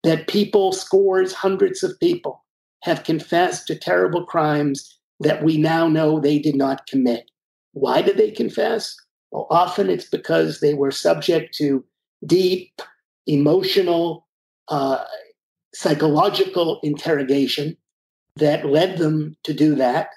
That 0.04 0.28
people, 0.28 0.72
scores, 0.72 1.34
hundreds 1.34 1.84
of 1.84 2.00
people, 2.00 2.44
have 2.84 3.04
confessed 3.04 3.68
to 3.68 3.76
terrible 3.76 4.26
crimes 4.26 4.98
that 5.20 5.44
we 5.44 5.58
now 5.58 5.88
know 5.88 6.20
they 6.20 6.40
did 6.40 6.56
not 6.56 6.88
commit. 6.88 7.30
Why 7.74 8.02
did 8.02 8.18
they 8.18 8.32
confess? 8.32 8.96
Well, 9.32 9.48
often 9.50 9.90
it's 9.90 10.10
because 10.10 10.60
they 10.60 10.74
were 10.74 10.92
subject 10.92 11.54
to 11.58 11.84
deep 12.26 12.82
emotional, 13.28 14.26
uh, 14.70 15.04
psychological 15.74 16.80
interrogation 16.84 17.78
that 18.36 18.66
led 18.66 18.98
them 18.98 19.36
to 19.44 19.54
do 19.54 19.76
that. 19.76 20.10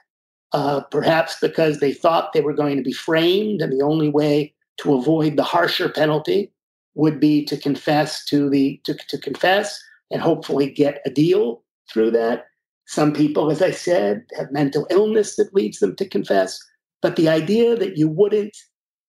Uh, 0.52 0.82
perhaps 0.90 1.38
because 1.40 1.80
they 1.80 1.94
thought 1.94 2.35
they 2.35 2.42
were 2.42 2.52
going 2.52 2.76
to 2.76 2.82
be 2.82 2.92
framed, 2.92 3.62
and 3.62 3.73
the 3.73 3.82
only 3.82 4.11
way 4.11 4.52
to 4.76 4.94
avoid 4.94 5.37
the 5.37 5.42
harsher 5.42 5.88
penalty 5.88 6.52
would 6.94 7.18
be 7.18 7.42
to 7.44 7.56
confess 7.56 8.25
to 8.26 8.50
the 8.50 8.78
to, 8.85 8.94
to 9.09 9.16
confess 9.16 9.82
and 10.11 10.21
hopefully 10.21 10.71
get 10.71 11.00
a 11.06 11.11
deal 11.11 11.62
through 11.90 12.11
that. 12.11 12.44
Some 12.87 13.14
people, 13.14 13.50
as 13.50 13.62
I 13.62 13.71
said, 13.71 14.25
have 14.37 14.52
mental 14.52 14.87
illness 14.90 15.37
that 15.37 15.54
leads 15.54 15.78
them 15.78 15.97
to 15.97 16.06
confess. 16.06 16.61
But 17.00 17.16
the 17.16 17.28
idea 17.28 17.75
that 17.76 17.97
you 17.97 18.09
wouldn't 18.09 18.56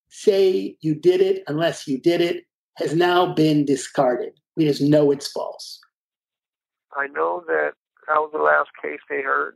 say 0.10 0.78
you 0.82 0.96
did 0.96 1.20
it 1.22 1.44
unless 1.48 1.88
you 1.88 2.00
did 2.00 2.22
it 2.22 2.46
has 2.78 2.96
now 2.96 3.34
been 3.34 3.66
discarded. 3.66 4.34
We 4.56 4.66
just 4.66 4.82
know 4.82 5.12
it's 5.12 5.32
false. 5.32 5.80
I 6.96 7.08
know 7.08 7.44
that 7.48 7.74
that 8.08 8.20
was 8.20 8.32
the 8.34 8.42
last 8.42 8.70
case 8.82 9.00
they 9.10 9.22
heard 9.22 9.56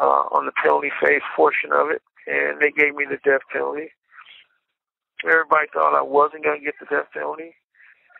uh, 0.00 0.28
on 0.32 0.46
the 0.46 0.52
penalty 0.62 0.90
phase 1.02 1.22
portion 1.36 1.72
of 1.72 1.90
it, 1.90 2.02
and 2.26 2.60
they 2.60 2.70
gave 2.70 2.94
me 2.94 3.04
the 3.04 3.18
death 3.24 3.42
penalty. 3.52 3.92
Everybody 5.24 5.68
thought 5.72 5.98
I 5.98 6.02
wasn't 6.02 6.44
going 6.44 6.60
to 6.60 6.64
get 6.64 6.74
the 6.80 6.86
death 6.86 7.12
penalty 7.12 7.54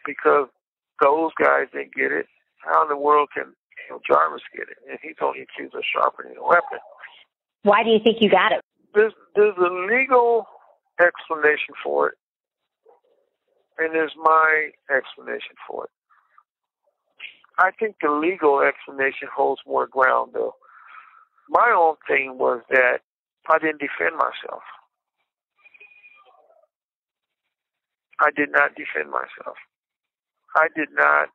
because 0.05 0.49
those 1.00 1.33
guys 1.41 1.73
didn't 1.73 1.95
get 1.95 2.12
it. 2.12 2.27
How 2.61 2.83
in 2.83 2.89
the 2.89 2.97
world 2.97 3.31
can 3.33 3.57
you 3.89 3.97
know, 3.97 4.00
Jarvis 4.07 4.43
get 4.55 4.69
it? 4.69 4.77
And 4.89 4.99
he's 5.03 5.17
only 5.23 5.41
accused 5.41 5.75
of 5.75 5.83
sharpening 5.85 6.37
a 6.37 6.45
weapon. 6.45 6.79
Why 7.62 7.83
do 7.83 7.91
you 7.91 8.00
think 8.03 8.21
you 8.21 8.29
got 8.29 8.53
it? 8.53 8.61
There's 8.95 9.12
there's 9.35 9.57
a 9.57 9.73
legal 9.89 10.47
explanation 11.00 11.75
for 11.83 12.09
it, 12.11 12.19
and 13.78 13.95
there's 13.95 14.13
my 14.17 14.71
explanation 14.91 15.56
for 15.69 15.85
it. 15.85 15.91
I 17.61 17.71
think 17.79 17.97
the 18.01 18.11
legal 18.11 18.61
explanation 18.61 19.29
holds 19.35 19.61
more 19.67 19.87
ground, 19.87 20.33
though. 20.33 20.55
My 21.51 21.75
own 21.77 21.97
thing 22.09 22.39
was 22.39 22.63
that 22.71 23.01
I 23.51 23.59
didn't 23.59 23.81
defend 23.81 24.17
myself. 24.17 24.63
I 28.19 28.31
did 28.35 28.51
not 28.51 28.71
defend 28.77 29.11
myself. 29.11 29.57
I 30.57 30.69
did 30.75 30.89
not 30.93 31.29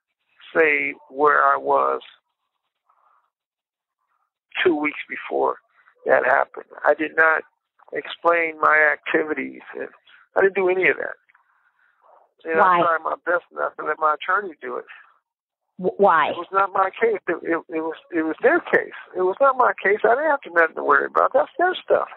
say 0.55 0.93
where 1.09 1.43
I 1.43 1.57
was 1.57 2.01
two 4.63 4.75
weeks 4.75 4.99
before 5.09 5.57
that 6.05 6.25
happened. 6.25 6.65
I 6.85 6.93
did 6.95 7.11
not 7.15 7.43
explain 7.93 8.59
my 8.59 8.93
activities, 8.93 9.61
and 9.77 9.89
I 10.35 10.41
didn't 10.41 10.55
do 10.55 10.69
any 10.69 10.89
of 10.89 10.97
that. 10.97 11.17
And 12.45 12.59
Why? 12.59 12.79
I 12.79 12.81
tried 12.81 13.03
my 13.03 13.15
best 13.25 13.45
not 13.53 13.75
to 13.77 13.85
let 13.85 13.99
my 13.99 14.15
attorney 14.15 14.53
do 14.61 14.77
it. 14.77 14.85
Why? 15.77 16.29
It 16.29 16.37
was 16.37 16.47
not 16.53 16.71
my 16.73 16.89
case. 16.89 17.19
It, 17.27 17.39
it, 17.43 17.59
it 17.67 17.83
was 17.83 17.99
it 18.11 18.23
was 18.23 18.35
their 18.41 18.59
case. 18.59 18.95
It 19.15 19.21
was 19.21 19.35
not 19.41 19.57
my 19.57 19.73
case. 19.83 19.99
I 20.03 20.15
didn't 20.15 20.31
have 20.31 20.41
to 20.41 20.51
nothing 20.53 20.75
to 20.75 20.83
worry 20.83 21.07
about. 21.07 21.31
That's 21.33 21.51
their 21.59 21.75
stuff. 21.75 22.07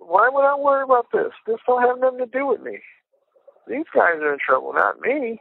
Why 0.00 0.28
would 0.32 0.44
I 0.44 0.56
worry 0.56 0.82
about 0.82 1.06
this? 1.12 1.30
This 1.46 1.58
don't 1.66 1.82
have 1.82 1.98
nothing 2.00 2.18
to 2.18 2.26
do 2.26 2.46
with 2.46 2.62
me. 2.62 2.78
These 3.68 3.86
guys 3.94 4.18
are 4.22 4.32
in 4.32 4.38
trouble, 4.44 4.72
not 4.74 5.00
me. 5.00 5.38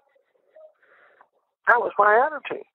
That 1.67 1.79
was 1.81 1.91
my 1.97 2.13
attitude. 2.21 2.65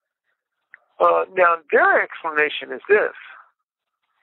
Uh, 0.99 1.25
now 1.37 1.57
their 1.71 2.03
explanation 2.03 2.75
is 2.75 2.83
this: 2.89 3.15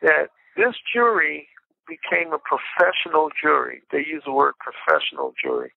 that 0.02 0.36
this 0.58 0.76
jury 0.94 1.48
became 1.88 2.34
a 2.34 2.40
professional 2.40 3.30
jury. 3.42 3.84
They 3.92 4.00
use 4.00 4.24
the 4.26 4.32
word 4.34 4.56
professional 4.60 5.34
jury 5.42 5.72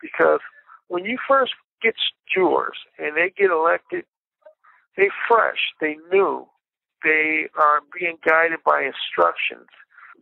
because 0.00 0.40
when 0.88 1.04
you 1.04 1.18
first 1.28 1.52
get 1.82 1.94
jurors 2.32 2.78
and 2.98 3.16
they 3.16 3.32
get 3.36 3.50
elected, 3.50 4.04
they 4.96 5.08
fresh, 5.28 5.72
they 5.80 5.96
new, 6.10 6.46
they 7.04 7.46
are 7.56 7.80
being 7.98 8.16
guided 8.26 8.60
by 8.64 8.82
instructions. 8.82 9.68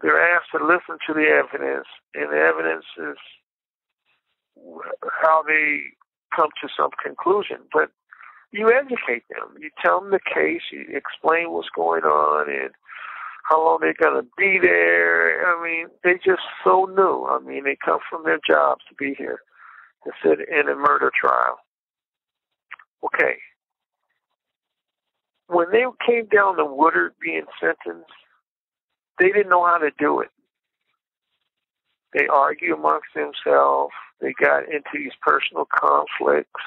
They're 0.02 0.20
asked 0.34 0.50
to 0.52 0.64
listen 0.64 0.98
to 1.06 1.14
the 1.14 1.26
evidence, 1.26 1.86
and 2.14 2.32
the 2.32 2.36
evidence 2.36 2.84
is 2.98 3.16
how 5.22 5.42
they 5.46 5.80
come 6.34 6.50
to 6.60 6.68
some 6.76 6.90
conclusion. 7.02 7.58
But 7.72 7.90
you 8.50 8.72
educate 8.72 9.24
them. 9.30 9.54
You 9.58 9.70
tell 9.82 10.00
them 10.00 10.10
the 10.10 10.18
case. 10.18 10.62
You 10.72 10.84
explain 10.90 11.52
what's 11.52 11.68
going 11.74 12.02
on 12.02 12.50
and 12.50 12.70
how 13.44 13.64
long 13.64 13.78
they're 13.80 13.94
going 13.94 14.22
to 14.22 14.28
be 14.36 14.58
there. 14.60 15.46
I 15.46 15.62
mean, 15.62 15.86
they're 16.02 16.18
just 16.18 16.42
so 16.64 16.86
new. 16.86 17.26
I 17.30 17.38
mean, 17.38 17.64
they 17.64 17.76
come 17.82 18.00
from 18.10 18.24
their 18.24 18.40
jobs 18.46 18.82
to 18.88 18.94
be 18.94 19.14
here 19.16 19.40
to 20.04 20.12
sit 20.22 20.48
in 20.48 20.68
a 20.68 20.74
murder 20.74 21.10
trial. 21.18 21.58
Okay. 23.04 23.38
When 25.48 25.70
they 25.70 25.84
came 26.06 26.26
down 26.26 26.56
to 26.56 26.64
Woodard 26.64 27.12
being 27.20 27.44
sentenced, 27.60 28.10
they 29.18 29.28
didn't 29.28 29.50
know 29.50 29.64
how 29.64 29.78
to 29.78 29.90
do 29.98 30.20
it. 30.20 30.30
They 32.12 32.26
argue 32.28 32.74
amongst 32.74 33.08
themselves. 33.14 33.92
They 34.20 34.32
got 34.42 34.64
into 34.64 34.90
these 34.94 35.12
personal 35.20 35.66
conflicts, 35.66 36.62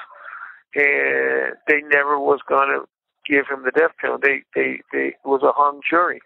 and 0.74 1.54
they 1.66 1.80
never 1.90 2.18
was 2.18 2.40
going 2.48 2.68
to 2.68 2.86
give 3.26 3.46
him 3.48 3.64
the 3.64 3.72
death 3.72 3.92
penalty. 4.00 4.44
They, 4.54 4.60
they, 4.60 4.80
they 4.92 5.06
it 5.08 5.16
was 5.24 5.42
a 5.42 5.52
hung 5.52 5.80
jury. 5.88 6.20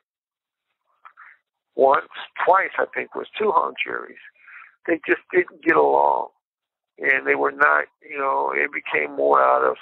Once, 1.75 2.11
twice, 2.45 2.71
I 2.79 2.85
think, 2.95 3.15
was 3.15 3.27
two 3.39 3.51
hung 3.55 3.75
juries. 3.83 4.19
They 4.87 5.01
just 5.07 5.23
didn't 5.33 5.63
get 5.63 5.77
along, 5.77 6.29
and 7.03 7.27
they 7.27 7.35
were 7.35 7.53
not. 7.53 7.85
You 8.09 8.19
know, 8.19 8.53
it 8.55 8.71
became 8.73 9.17
more 9.17 9.43
out 9.43 9.65
of, 9.65 9.77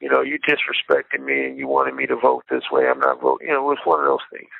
you 0.00 0.08
know, 0.08 0.22
you 0.22 0.38
disrespected 0.38 1.24
me 1.24 1.46
and 1.46 1.58
you 1.58 1.68
wanted 1.68 1.94
me 1.94 2.06
to 2.06 2.16
vote 2.16 2.44
this 2.50 2.70
way. 2.70 2.86
I'm 2.88 3.00
not 3.00 3.20
voting. 3.20 3.48
You 3.48 3.54
know, 3.54 3.70
it 3.70 3.74
was 3.74 3.78
one 3.84 4.00
of 4.00 4.06
those 4.06 4.26
things. 4.32 4.50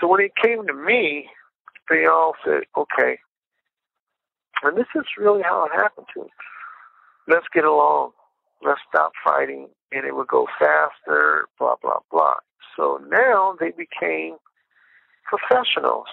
So 0.00 0.08
when 0.08 0.20
it 0.20 0.32
came 0.42 0.66
to 0.66 0.74
me, 0.74 1.28
they 1.90 2.06
all 2.06 2.34
said, 2.44 2.62
okay. 2.76 3.18
And 4.62 4.76
this 4.76 4.86
is 4.94 5.04
really 5.16 5.42
how 5.42 5.64
it 5.66 5.72
happened 5.74 6.06
to 6.14 6.22
me. 6.22 6.28
Let's 7.28 7.46
get 7.52 7.64
along. 7.64 8.12
Let's 8.64 8.80
stop 8.88 9.12
fighting. 9.24 9.68
And 9.92 10.04
it 10.04 10.14
would 10.14 10.28
go 10.28 10.46
faster, 10.58 11.46
blah, 11.58 11.76
blah, 11.82 12.00
blah. 12.10 12.36
So 12.76 13.00
now 13.08 13.56
they 13.58 13.70
became 13.70 14.36
professionals. 15.24 16.06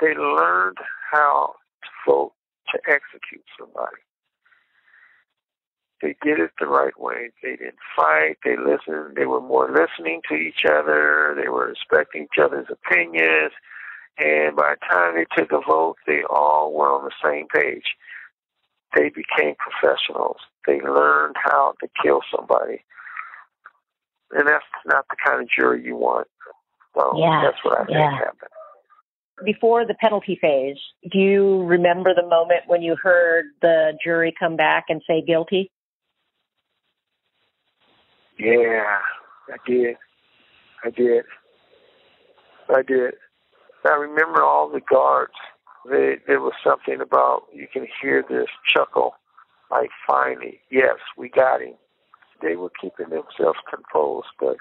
They 0.00 0.14
learned 0.14 0.78
how 1.12 1.54
to 1.82 2.10
vote 2.10 2.32
to 2.72 2.78
execute 2.88 3.44
somebody. 3.58 4.02
They 6.02 6.16
did 6.22 6.40
it 6.40 6.50
the 6.60 6.66
right 6.66 6.98
way. 6.98 7.30
They 7.42 7.56
didn't 7.56 7.78
fight. 7.96 8.36
They 8.44 8.56
listened. 8.56 9.16
They 9.16 9.26
were 9.26 9.40
more 9.40 9.70
listening 9.70 10.20
to 10.28 10.34
each 10.34 10.64
other. 10.68 11.34
They 11.40 11.48
were 11.48 11.68
respecting 11.68 12.24
each 12.24 12.38
other's 12.42 12.68
opinions. 12.70 13.52
And 14.18 14.56
by 14.56 14.74
the 14.74 14.86
time 14.94 15.14
they 15.16 15.26
took 15.36 15.52
a 15.52 15.60
vote, 15.66 15.96
they 16.06 16.22
all 16.30 16.72
were 16.74 16.90
on 16.92 17.04
the 17.04 17.12
same 17.24 17.46
page. 17.48 17.96
They 18.94 19.10
became 19.10 19.54
professionals. 19.58 20.38
They 20.66 20.80
learned 20.82 21.36
how 21.42 21.74
to 21.80 21.88
kill 22.02 22.20
somebody. 22.34 22.84
and 24.32 24.48
that's 24.48 24.64
not 24.86 25.06
the 25.10 25.16
kind 25.24 25.42
of 25.42 25.48
jury 25.48 25.84
you 25.84 25.96
want. 25.96 26.28
So 26.94 27.12
Yeah, 27.18 27.42
that's 27.44 27.64
what 27.64 27.78
I 27.80 27.84
think 27.84 27.98
yeah. 27.98 28.10
happened. 28.18 28.50
Before 29.42 29.84
the 29.84 29.94
penalty 29.94 30.38
phase, 30.40 30.76
do 31.10 31.18
you 31.18 31.64
remember 31.64 32.14
the 32.14 32.26
moment 32.26 32.62
when 32.66 32.82
you 32.82 32.94
heard 33.00 33.46
the 33.62 33.98
jury 34.02 34.32
come 34.38 34.56
back 34.56 34.84
and 34.88 35.02
say 35.08 35.22
guilty? 35.26 35.72
Yeah, 38.38 38.98
I 39.48 39.56
did. 39.66 39.96
I 40.84 40.90
did. 40.90 41.24
I 42.68 42.82
did. 42.82 43.14
I 43.84 43.94
remember 43.94 44.42
all 44.42 44.68
the 44.70 44.80
guards. 44.80 45.34
They, 45.90 46.16
there 46.26 46.40
was 46.40 46.54
something 46.62 47.00
about 47.00 47.42
you 47.52 47.66
can 47.70 47.86
hear 48.00 48.24
this 48.28 48.48
chuckle, 48.72 49.14
like 49.70 49.90
finally, 50.06 50.60
yes, 50.70 50.96
we 51.18 51.28
got 51.28 51.60
him. 51.60 51.74
They 52.40 52.56
were 52.56 52.70
keeping 52.80 53.10
themselves 53.10 53.58
composed, 53.68 54.28
but 54.40 54.56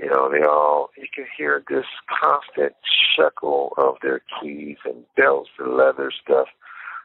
you 0.00 0.06
know, 0.06 0.30
they 0.30 0.44
all 0.44 0.90
you 0.96 1.06
can 1.14 1.26
hear 1.36 1.62
this 1.68 1.86
constant 2.22 2.74
chuckle 3.16 3.72
of 3.76 3.96
their 4.02 4.20
keys 4.40 4.76
and 4.84 5.04
belts 5.16 5.50
and 5.58 5.76
leather 5.76 6.12
stuff. 6.24 6.48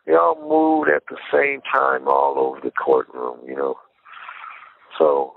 They 0.06 0.14
all 0.14 0.38
moved 0.42 0.90
at 0.90 1.04
the 1.10 1.18
same 1.32 1.62
time 1.62 2.08
all 2.08 2.36
over 2.38 2.60
the 2.62 2.72
courtroom, 2.72 3.40
you 3.48 3.56
know. 3.56 3.76
So 4.98 5.34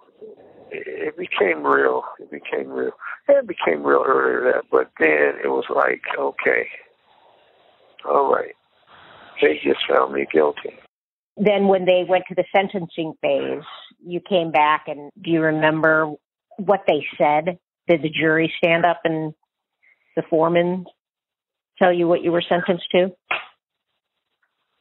it 0.70 1.16
became 1.16 1.64
real. 1.64 2.02
It 2.18 2.30
became 2.30 2.68
real. 2.68 2.92
It 3.28 3.46
became 3.46 3.84
real 3.84 4.04
earlier 4.06 4.52
that, 4.52 4.64
but 4.70 4.90
then 4.98 5.34
it 5.42 5.48
was 5.48 5.64
like, 5.74 6.02
okay, 6.18 6.66
all 8.04 8.32
right, 8.32 8.54
they 9.40 9.60
just 9.62 9.80
found 9.88 10.12
me 10.12 10.26
guilty. 10.32 10.74
Then 11.36 11.68
when 11.68 11.84
they 11.84 12.04
went 12.08 12.24
to 12.28 12.34
the 12.34 12.44
sentencing 12.54 13.14
phase, 13.20 13.62
you 14.04 14.20
came 14.20 14.50
back 14.50 14.84
and 14.86 15.10
do 15.22 15.30
you 15.30 15.42
remember 15.42 16.14
what 16.56 16.84
they 16.86 17.04
said? 17.18 17.58
Did 17.88 18.02
the 18.02 18.10
jury 18.10 18.52
stand 18.58 18.84
up 18.84 19.00
and 19.04 19.32
the 20.16 20.22
foreman 20.28 20.86
tell 21.78 21.92
you 21.92 22.08
what 22.08 22.22
you 22.22 22.32
were 22.32 22.42
sentenced 22.46 22.90
to? 22.92 23.10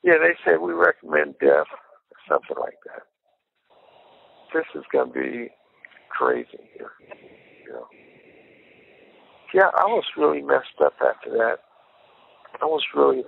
Yeah, 0.03 0.15
they 0.19 0.35
said 0.43 0.59
we 0.61 0.73
recommend 0.73 1.35
death, 1.39 1.67
or 1.69 2.19
something 2.29 2.57
like 2.59 2.77
that. 2.85 3.03
This 4.53 4.65
is 4.75 4.85
gonna 4.91 5.11
be 5.11 5.49
crazy 6.09 6.47
here, 6.77 6.91
you 7.65 7.73
know. 7.73 7.87
Yeah, 9.53 9.69
I 9.75 9.85
was 9.85 10.03
really 10.17 10.41
messed 10.41 10.79
up 10.83 10.93
after 11.01 11.31
that. 11.31 11.57
I 12.61 12.65
was 12.65 12.83
really, 12.95 13.23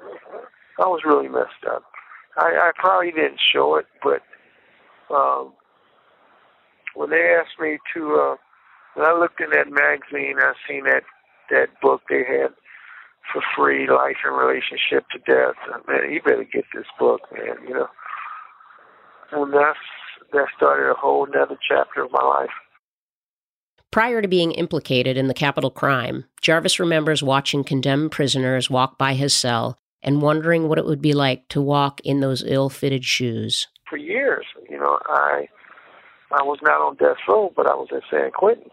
I 0.80 0.88
was 0.88 1.02
really 1.06 1.28
messed 1.28 1.66
up. 1.70 1.84
I, 2.38 2.70
I 2.70 2.72
probably 2.76 3.12
didn't 3.12 3.40
show 3.54 3.76
it, 3.76 3.86
but 4.04 4.22
um, 5.14 5.54
when 6.96 7.10
they 7.10 7.36
asked 7.40 7.60
me 7.60 7.78
to, 7.94 8.16
uh, 8.16 8.36
when 8.96 9.06
I 9.06 9.14
looked 9.14 9.42
in 9.42 9.52
that 9.52 9.70
magazine, 9.70 10.38
I 10.40 10.54
seen 10.68 10.84
that 10.86 11.04
that 11.50 11.70
book 11.82 12.02
they 12.10 12.24
had 12.28 12.52
for 13.32 13.42
free, 13.56 13.88
Life 13.90 14.18
and 14.26 14.38
Relationship 14.38 15.06
to 15.12 15.20
Death. 15.20 15.56
Uh, 15.74 15.80
Man, 15.88 16.12
you 16.12 16.22
better 16.22 16.44
get 16.44 16.66
this 16.74 16.86
book, 17.00 17.22
man. 17.34 17.56
You 17.68 17.74
know, 17.74 17.88
and 19.32 19.54
that's 19.54 19.80
that 20.34 20.48
started 20.56 20.92
a 20.92 20.96
whole 20.96 21.26
another 21.26 21.58
chapter 21.68 22.04
of 22.04 22.12
my 22.12 22.24
life. 22.24 22.50
Prior 23.92 24.22
to 24.22 24.28
being 24.28 24.52
implicated 24.52 25.18
in 25.18 25.28
the 25.28 25.34
capital 25.34 25.72
crime, 25.72 26.26
Jarvis 26.42 26.80
remembers 26.80 27.24
watching 27.24 27.64
condemned 27.64 28.12
prisoners 28.12 28.70
walk 28.70 28.98
by 28.98 29.14
his 29.14 29.34
cell 29.34 29.78
and 30.04 30.22
wondering 30.22 30.68
what 30.68 30.78
it 30.78 30.86
would 30.86 31.02
be 31.02 31.14
like 31.14 31.48
to 31.50 31.62
walk 31.62 32.02
in 32.02 32.20
those 32.20 32.44
ill 32.46 32.70
fitted 32.70 33.06
shoes. 33.06 33.68
For 33.90 33.98
years, 33.98 34.46
you 34.70 34.78
know, 34.78 35.00
I 35.08 35.48
I 36.32 36.44
was 36.44 36.60
not 36.62 36.82
on 36.82 36.96
death 36.96 37.18
row, 37.28 37.52
but 37.56 37.70
I 37.70 37.76
was 37.76 37.88
at 37.96 38.04
San 38.12 38.32
Quentin, 38.32 38.70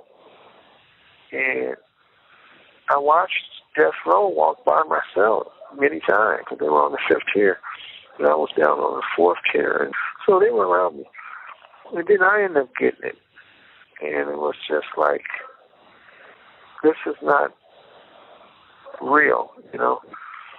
and 1.33 1.77
I 2.91 2.99
watched 2.99 3.45
death 3.77 3.95
row 4.07 4.29
walk 4.29 4.65
by 4.65 4.83
myself 4.83 5.47
many 5.79 6.01
times 6.01 6.41
because 6.45 6.59
they 6.59 6.69
were 6.69 6.83
on 6.83 6.93
the 6.93 6.99
fifth 7.09 7.27
tier, 7.33 7.59
and 8.19 8.27
I 8.27 8.35
was 8.35 8.51
down 8.57 8.79
on 8.79 8.97
the 8.99 9.07
fourth 9.17 9.39
tier, 9.53 9.77
and 9.85 9.95
so 10.27 10.41
they 10.41 10.51
were 10.51 10.67
around 10.67 10.99
me. 10.99 11.05
And 11.95 12.07
then 12.09 12.23
I 12.23 12.43
ended 12.43 12.65
up 12.65 12.71
getting 12.79 13.05
it, 13.05 13.19
and 14.03 14.31
it 14.31 14.39
was 14.39 14.57
just 14.69 14.87
like, 14.97 15.25
this 16.83 16.97
is 17.07 17.17
not 17.23 17.53
real, 19.01 19.51
you 19.73 19.79
know. 19.79 20.01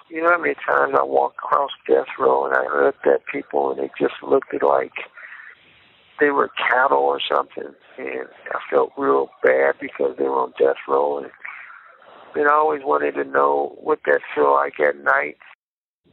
You 0.09 0.21
know 0.21 0.29
how 0.31 0.41
many 0.41 0.55
times 0.55 0.93
I 0.97 1.03
walked 1.03 1.37
across 1.37 1.71
death 1.87 2.05
row 2.19 2.45
and 2.45 2.55
I 2.55 2.85
looked 2.85 3.07
at 3.07 3.25
people 3.25 3.71
and 3.71 3.79
they 3.79 3.89
just 3.99 4.13
looked 4.21 4.53
at 4.53 4.61
like 4.61 4.93
they 6.19 6.29
were 6.29 6.49
cattle 6.69 6.99
or 6.99 7.19
something, 7.19 7.73
and 7.97 8.27
I 8.51 8.59
felt 8.69 8.91
real 8.97 9.29
bad 9.43 9.75
because 9.79 10.15
they 10.17 10.25
were 10.25 10.41
on 10.41 10.53
death 10.57 10.77
row, 10.87 11.17
and 11.17 11.31
then 12.33 12.47
I 12.47 12.53
always 12.53 12.81
wanted 12.83 13.15
to 13.15 13.23
know 13.23 13.75
what 13.79 13.99
that 14.05 14.21
felt 14.33 14.53
like 14.53 14.79
at 14.79 14.97
night. 15.03 15.37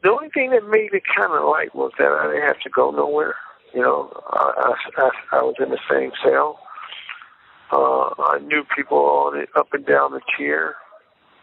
The 0.03 0.11
only 0.11 0.31
thing 0.31 0.51
that 0.51 0.69
made 0.69 0.93
it 0.93 1.03
kind 1.17 1.33
of 1.33 1.49
light 1.49 1.75
was 1.75 1.93
that 1.99 2.09
I 2.09 2.27
didn't 2.29 2.47
have 2.47 2.61
to 2.61 2.71
go 2.71 2.91
nowhere. 2.91 3.37
You 3.75 3.83
know, 3.83 4.13
I, 4.31 4.75
I, 4.97 5.11
I 5.33 5.43
was 5.43 5.55
in 5.59 5.71
the 5.71 5.79
same 5.91 6.11
cell. 6.25 6.59
Uh, 7.71 8.11
I 8.19 8.39
knew 8.41 8.65
people 8.77 8.99
on 8.99 9.39
it 9.39 9.49
up 9.57 9.73
and 9.73 9.87
down 9.87 10.13
the 10.13 10.21
tier. 10.37 10.75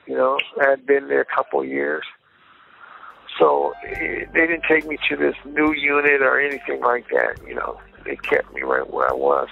You 0.05 0.15
know, 0.15 0.37
I 0.61 0.69
had 0.69 0.85
been 0.85 1.07
there 1.07 1.21
a 1.21 1.35
couple 1.35 1.63
years. 1.63 2.03
So 3.39 3.73
eh, 3.87 4.25
they 4.33 4.47
didn't 4.47 4.63
take 4.69 4.85
me 4.85 4.97
to 5.09 5.15
this 5.15 5.35
new 5.45 5.73
unit 5.73 6.21
or 6.21 6.39
anything 6.39 6.81
like 6.81 7.05
that. 7.09 7.39
You 7.47 7.55
know, 7.55 7.79
they 8.05 8.15
kept 8.17 8.53
me 8.53 8.61
right 8.61 8.89
where 8.89 9.09
I 9.09 9.13
was. 9.13 9.49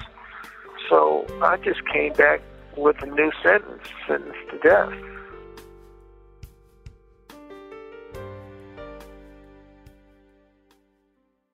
So 0.90 1.26
I 1.42 1.58
just 1.58 1.86
came 1.88 2.14
back 2.14 2.42
with 2.76 3.02
a 3.02 3.08
new 3.08 3.32
sentence, 3.44 3.88
sentenced 4.08 4.50
to 4.52 4.58
death. 4.60 4.94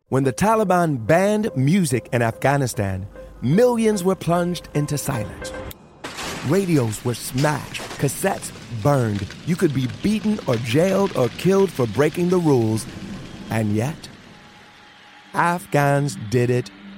When 0.10 0.24
the 0.24 0.34
Taliban 0.34 1.08
banned 1.08 1.50
music 1.56 2.10
in 2.14 2.22
Afghanistan, 2.22 3.08
millions 3.42 4.04
were 4.04 4.16
plunged 4.16 4.70
into 4.76 4.96
silence. 4.96 5.52
Radios 6.48 7.04
were 7.04 7.16
smashed, 7.16 7.82
cassettes 7.98 8.52
burned. 8.84 9.28
You 9.48 9.56
could 9.56 9.74
be 9.74 9.88
beaten 10.04 10.38
or 10.46 10.58
jailed 10.58 11.18
or 11.18 11.30
killed 11.30 11.72
for 11.72 11.88
breaking 11.88 12.30
the 12.30 12.38
rules. 12.38 12.86
And 13.50 13.76
yet, 13.76 14.08
Afghans 15.34 16.16
did 16.30 16.52
it 16.52 16.70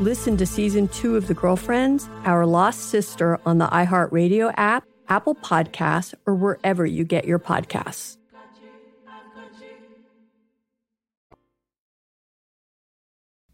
Listen 0.00 0.36
to 0.38 0.44
season 0.44 0.88
two 0.88 1.14
of 1.14 1.28
The 1.28 1.34
Girlfriends, 1.34 2.10
Our 2.24 2.46
Lost 2.46 2.90
Sister 2.90 3.38
on 3.46 3.58
the 3.58 3.68
iHeartRadio 3.68 4.52
app, 4.56 4.84
Apple 5.08 5.36
Podcasts, 5.36 6.14
or 6.26 6.34
wherever 6.34 6.84
you 6.84 7.04
get 7.04 7.26
your 7.26 7.38
podcasts. 7.38 8.18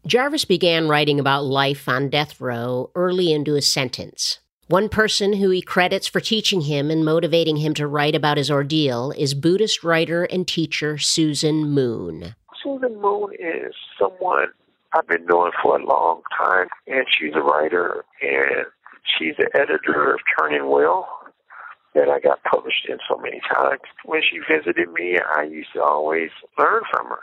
Jarvis 0.07 0.45
began 0.45 0.87
writing 0.87 1.19
about 1.19 1.45
life 1.45 1.87
on 1.87 2.09
death 2.09 2.41
row 2.41 2.89
early 2.95 3.31
into 3.31 3.53
his 3.53 3.67
sentence. 3.67 4.39
One 4.67 4.89
person 4.89 5.33
who 5.33 5.51
he 5.51 5.61
credits 5.61 6.07
for 6.07 6.19
teaching 6.19 6.61
him 6.61 6.89
and 6.89 7.05
motivating 7.05 7.57
him 7.57 7.75
to 7.75 7.85
write 7.85 8.15
about 8.15 8.37
his 8.37 8.49
ordeal 8.49 9.13
is 9.15 9.35
Buddhist 9.35 9.83
writer 9.83 10.23
and 10.23 10.47
teacher 10.47 10.97
Susan 10.97 11.69
Moon. 11.69 12.33
Susan 12.63 12.99
Moon 12.99 13.29
is 13.39 13.75
someone 13.99 14.47
I've 14.93 15.07
been 15.07 15.25
knowing 15.25 15.53
for 15.61 15.79
a 15.79 15.85
long 15.85 16.21
time, 16.37 16.67
and 16.87 17.05
she's 17.09 17.33
a 17.33 17.41
writer, 17.41 18.03
and 18.21 18.65
she's 19.03 19.35
the 19.37 19.49
editor 19.55 20.13
of 20.13 20.19
Turning 20.37 20.69
Wheel 20.69 21.07
that 21.93 22.09
I 22.09 22.19
got 22.19 22.43
published 22.43 22.87
in 22.87 22.97
so 23.07 23.17
many 23.17 23.41
times. 23.53 23.81
When 24.05 24.21
she 24.21 24.39
visited 24.39 24.91
me, 24.91 25.17
I 25.19 25.43
used 25.43 25.73
to 25.73 25.81
always 25.81 26.29
learn 26.57 26.83
from 26.91 27.07
her. 27.07 27.19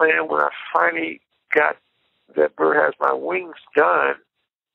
And 0.00 0.28
when 0.28 0.40
I 0.40 0.48
finally 0.72 1.20
got 1.54 1.76
that 2.36 2.56
bird 2.56 2.76
has 2.76 2.94
my 3.00 3.12
wings 3.12 3.56
done, 3.76 4.14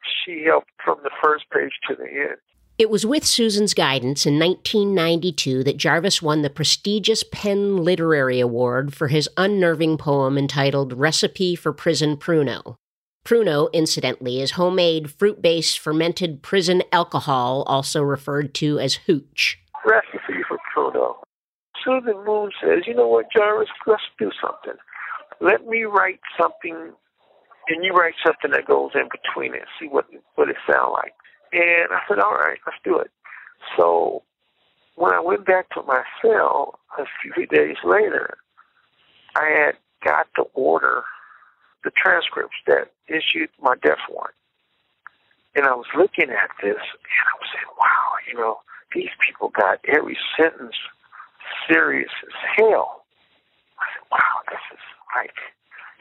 she 0.03 0.43
helped 0.45 0.69
from 0.83 0.99
the 1.03 1.11
first 1.23 1.45
page 1.51 1.73
to 1.87 1.95
the 1.95 2.05
end. 2.05 2.37
It 2.77 2.91
was 2.91 3.07
with 3.07 3.25
Susan's 3.25 3.73
guidance 3.73 4.27
in 4.27 4.37
1992 4.37 5.63
that 5.63 5.77
Jarvis 5.77 6.21
won 6.21 6.43
the 6.43 6.49
prestigious 6.49 7.23
PEN 7.23 7.77
Literary 7.77 8.39
Award 8.39 8.93
for 8.93 9.07
his 9.07 9.27
unnerving 9.35 9.97
poem 9.97 10.37
entitled 10.37 10.93
Recipe 10.93 11.55
for 11.55 11.73
Prison 11.73 12.17
Pruno. 12.17 12.75
Pruno, 13.25 13.73
incidentally, 13.73 14.41
is 14.41 14.51
homemade 14.51 15.09
fruit 15.09 15.41
based 15.41 15.79
fermented 15.79 16.43
prison 16.43 16.83
alcohol, 16.91 17.63
also 17.65 18.03
referred 18.03 18.53
to 18.53 18.77
as 18.77 18.99
hooch. 19.07 19.57
Recipe 19.83 20.43
for 20.47 20.59
Pruno. 20.71 21.15
Susan 21.83 22.23
Moon 22.27 22.51
says, 22.61 22.83
You 22.85 22.93
know 22.93 23.07
what, 23.07 23.25
Jarvis, 23.35 23.69
let's 23.87 24.03
do 24.19 24.29
something. 24.39 24.79
Let 25.41 25.65
me 25.65 25.85
write 25.85 26.19
something 26.39 26.93
and 27.69 27.83
you 27.83 27.91
write 27.93 28.13
something 28.23 28.51
that 28.51 28.67
goes 28.67 28.91
in 28.93 29.09
between 29.09 29.55
it, 29.55 29.63
see 29.79 29.87
what 29.87 30.05
what 30.35 30.49
it 30.49 30.57
sounds 30.71 30.93
like. 30.93 31.13
And 31.53 31.91
I 31.91 32.01
said, 32.07 32.19
all 32.19 32.35
right, 32.35 32.59
let's 32.65 32.77
do 32.83 32.99
it. 32.99 33.11
So 33.75 34.23
when 34.95 35.13
I 35.13 35.19
went 35.19 35.45
back 35.45 35.69
to 35.71 35.83
my 35.83 36.03
cell 36.21 36.79
a 36.97 37.05
few 37.21 37.45
days 37.45 37.77
later, 37.83 38.37
I 39.35 39.45
had 39.45 39.75
got 40.03 40.27
to 40.35 40.43
order 40.53 41.03
the 41.83 41.91
transcripts 41.91 42.57
that 42.65 42.91
issued 43.07 43.49
my 43.61 43.75
death 43.83 43.99
warrant. 44.09 44.35
And 45.55 45.65
I 45.65 45.73
was 45.73 45.87
looking 45.95 46.29
at 46.29 46.49
this 46.61 46.77
and 46.77 47.23
I 47.25 47.35
was 47.39 47.49
saying, 47.53 47.71
wow, 47.79 48.09
you 48.27 48.37
know, 48.37 48.59
these 48.93 49.09
people 49.25 49.49
got 49.49 49.79
every 49.87 50.17
sentence 50.37 50.75
serious 51.67 52.11
as 52.23 52.33
hell. 52.57 53.03
I 53.79 53.85
said, 53.93 54.05
wow, 54.11 54.41
this 54.49 54.61
is 54.73 54.83
like 55.15 55.33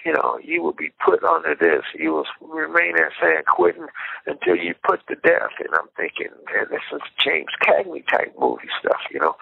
you 0.06 0.12
know, 0.12 0.38
you 0.40 0.62
will 0.62 0.72
be 0.72 0.92
put 1.04 1.24
under 1.24 1.56
this. 1.56 1.82
You 1.98 2.12
will 2.12 2.48
remain 2.48 2.94
at 2.94 3.10
San 3.20 3.42
Quentin 3.48 3.88
until 4.24 4.54
you 4.54 4.72
put 4.86 5.04
to 5.08 5.16
death. 5.16 5.50
And 5.58 5.74
I'm 5.74 5.88
thinking, 5.96 6.28
man, 6.46 6.66
this 6.70 6.86
is 6.92 7.00
James 7.18 7.50
Cagney 7.60 8.06
type 8.08 8.32
movie 8.38 8.70
stuff, 8.78 9.00
you 9.12 9.18
know. 9.18 9.34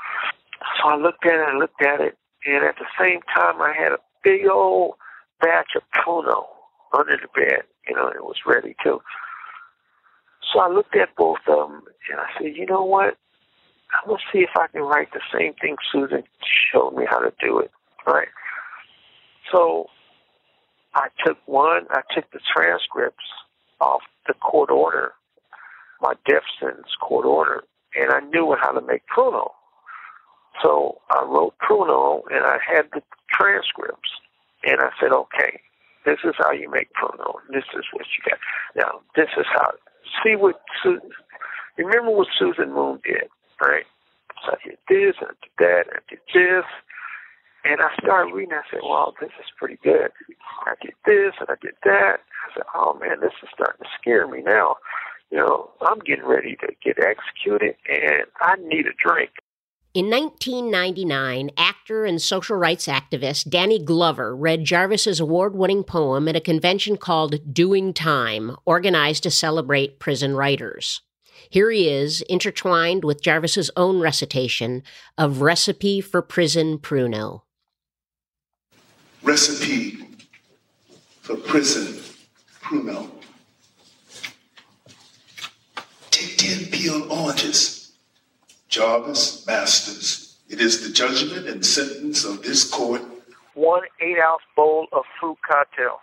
So 0.80 0.88
I 0.88 0.96
looked 0.96 1.26
at 1.26 1.34
it 1.34 1.48
and 1.50 1.58
looked 1.58 1.82
at 1.82 2.00
it, 2.00 2.16
and 2.46 2.64
at 2.64 2.76
the 2.76 2.86
same 2.98 3.20
time, 3.34 3.60
I 3.60 3.74
had 3.78 3.92
a 3.92 3.98
big 4.22 4.46
old 4.50 4.94
batch 5.42 5.76
of 5.76 5.82
Pruno 5.94 6.46
under 6.96 7.18
the 7.18 7.28
bed, 7.34 7.64
you 7.86 7.94
know, 7.94 8.08
it 8.08 8.24
was 8.24 8.36
ready 8.46 8.74
too. 8.82 9.02
So 10.50 10.60
I 10.60 10.68
looked 10.70 10.96
at 10.96 11.14
both 11.16 11.40
of 11.46 11.68
them, 11.68 11.82
and 12.10 12.20
I 12.20 12.28
said, 12.38 12.56
you 12.56 12.64
know 12.64 12.84
what? 12.84 13.18
I'm 13.92 14.08
gonna 14.08 14.22
see 14.32 14.38
if 14.38 14.50
I 14.56 14.68
can 14.68 14.80
write 14.80 15.12
the 15.12 15.20
same 15.36 15.52
thing 15.60 15.76
Susan 15.92 16.22
showed 16.72 16.92
me 16.92 17.04
how 17.08 17.18
to 17.18 17.32
do 17.38 17.58
it, 17.58 17.70
right? 18.06 18.28
So 19.52 19.88
I 20.94 21.08
took 21.24 21.38
one, 21.46 21.86
I 21.90 22.02
took 22.14 22.30
the 22.30 22.40
transcripts 22.54 23.24
off 23.80 24.02
the 24.26 24.34
court 24.34 24.70
order, 24.70 25.12
my 26.00 26.14
death 26.28 26.42
sentence 26.60 26.94
court 27.00 27.26
order, 27.26 27.64
and 27.94 28.12
I 28.12 28.20
knew 28.20 28.56
how 28.60 28.72
to 28.72 28.80
make 28.80 29.02
Pruno. 29.14 29.50
So 30.62 31.00
I 31.10 31.24
wrote 31.24 31.54
Pruno 31.58 32.22
and 32.30 32.44
I 32.44 32.58
had 32.64 32.86
the 32.92 33.02
transcripts. 33.30 34.10
And 34.64 34.80
I 34.80 34.90
said, 35.00 35.12
okay, 35.12 35.60
this 36.06 36.18
is 36.24 36.34
how 36.38 36.52
you 36.52 36.70
make 36.70 36.88
Pruno. 36.94 37.36
This 37.50 37.64
is 37.76 37.84
what 37.92 38.06
you 38.16 38.30
got. 38.30 38.38
Now, 38.76 39.00
this 39.16 39.28
is 39.36 39.46
how, 39.52 39.72
see 40.22 40.36
what 40.36 40.60
Susan, 40.82 41.10
remember 41.76 42.10
what 42.10 42.28
Susan 42.38 42.72
Moon 42.72 43.00
did, 43.04 43.28
right? 43.60 43.84
So 44.44 44.52
I 44.52 44.68
did 44.68 44.78
this 44.88 45.16
and 45.20 45.30
I 45.30 45.36
did 45.42 45.54
that 45.58 45.84
and 45.88 45.96
I 45.96 46.02
did 46.08 46.20
this. 46.32 46.64
And 47.64 47.80
I 47.80 47.88
started 48.02 48.34
reading. 48.34 48.52
I 48.52 48.62
said, 48.70 48.80
"Well, 48.82 49.14
this 49.20 49.32
is 49.40 49.50
pretty 49.56 49.78
good." 49.82 50.10
I 50.66 50.74
get 50.82 50.94
this 51.06 51.32
and 51.40 51.48
I 51.48 51.56
get 51.62 51.76
that. 51.84 52.20
I 52.20 52.54
said, 52.54 52.64
"Oh 52.74 52.94
man, 53.00 53.20
this 53.20 53.32
is 53.42 53.48
starting 53.54 53.82
to 53.82 53.90
scare 53.98 54.28
me 54.28 54.42
now." 54.42 54.76
You 55.30 55.38
know, 55.38 55.70
I'm 55.80 55.98
getting 56.00 56.26
ready 56.26 56.56
to 56.56 56.68
get 56.84 56.98
executed, 56.98 57.76
and 57.88 58.26
I 58.40 58.56
need 58.56 58.86
a 58.86 58.92
drink. 58.92 59.30
In 59.94 60.10
1999, 60.10 61.50
actor 61.56 62.04
and 62.04 62.20
social 62.20 62.56
rights 62.56 62.86
activist 62.86 63.48
Danny 63.48 63.82
Glover 63.82 64.36
read 64.36 64.64
Jarvis's 64.64 65.20
award-winning 65.20 65.84
poem 65.84 66.28
at 66.28 66.36
a 66.36 66.40
convention 66.40 66.96
called 66.96 67.54
Doing 67.54 67.94
Time, 67.94 68.56
organized 68.66 69.22
to 69.22 69.30
celebrate 69.30 70.00
prison 70.00 70.34
writers. 70.34 71.00
Here 71.48 71.70
he 71.70 71.88
is, 71.88 72.22
intertwined 72.22 73.04
with 73.04 73.22
Jarvis's 73.22 73.70
own 73.76 74.00
recitation 74.00 74.82
of 75.16 75.42
Recipe 75.42 76.00
for 76.00 76.22
Prison 76.22 76.78
Pruno. 76.78 77.42
Recipe 79.24 80.06
for 81.22 81.34
Prison 81.36 81.98
Pruno. 82.62 83.08
Take 86.10 86.36
10 86.36 86.66
peeled 86.66 87.10
oranges. 87.10 87.92
Jarvis 88.68 89.46
Masters, 89.46 90.36
it 90.50 90.60
is 90.60 90.86
the 90.86 90.92
judgment 90.92 91.48
and 91.48 91.64
sentence 91.64 92.26
of 92.26 92.42
this 92.42 92.70
court. 92.70 93.00
One 93.54 93.84
eight 94.02 94.18
ounce 94.18 94.42
bowl 94.54 94.88
of 94.92 95.04
fruit 95.18 95.38
cocktail. 95.48 96.00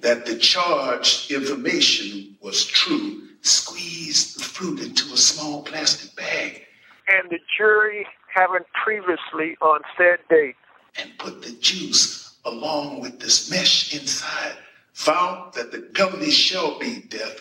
That 0.00 0.24
the 0.24 0.36
charged 0.36 1.32
information 1.32 2.36
was 2.40 2.64
true. 2.64 3.22
Squeeze 3.40 4.34
the 4.34 4.44
fruit 4.44 4.78
into 4.80 5.12
a 5.12 5.16
small 5.16 5.62
plastic 5.62 6.14
bag. 6.14 6.64
And 7.08 7.28
the 7.28 7.38
jury 7.58 8.06
having 8.32 8.64
previously 8.84 9.56
on 9.60 9.80
said 9.98 10.18
date. 10.30 10.54
And 10.96 11.10
put 11.18 11.42
the 11.42 11.52
juice 11.52 12.31
along 12.44 13.00
with 13.00 13.20
this 13.20 13.50
mesh 13.50 13.94
inside. 13.94 14.56
Found 14.94 15.54
that 15.54 15.72
the 15.72 15.80
penalty 15.94 16.30
shall 16.30 16.78
be 16.78 17.00
death. 17.08 17.40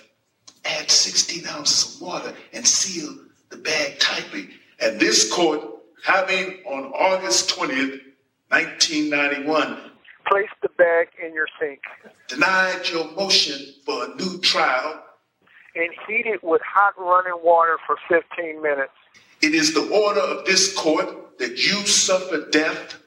Add 0.64 0.90
16 0.90 1.46
ounces 1.48 1.96
of 1.96 2.02
water 2.02 2.34
and 2.54 2.66
seal 2.66 3.18
the 3.50 3.58
bag 3.58 4.00
tightly. 4.00 4.50
And 4.80 5.00
this 5.00 5.32
court, 5.32 5.62
having 6.04 6.60
on 6.66 6.86
August 6.94 7.50
20th, 7.50 8.00
1991, 8.50 9.78
Place 10.28 10.50
the 10.62 10.70
bag 10.78 11.08
in 11.26 11.34
your 11.34 11.48
sink 11.60 11.82
denied 12.28 12.88
your 12.92 13.12
motion 13.14 13.58
for 13.86 14.06
a 14.06 14.16
new 14.16 14.40
trial. 14.40 15.04
and 15.76 15.90
heat 16.08 16.26
it 16.26 16.44
with 16.44 16.62
hot 16.62 16.94
running 16.98 17.40
water 17.44 17.78
for 17.88 17.98
15 18.08 18.62
minutes. 18.62 18.92
It 19.42 19.56
is 19.56 19.74
the 19.74 19.90
order 19.90 20.20
of 20.22 20.46
this 20.46 20.74
court 20.78 21.38
that 21.40 21.52
you 21.66 21.86
suffer 21.88 22.48
death. 22.52 22.98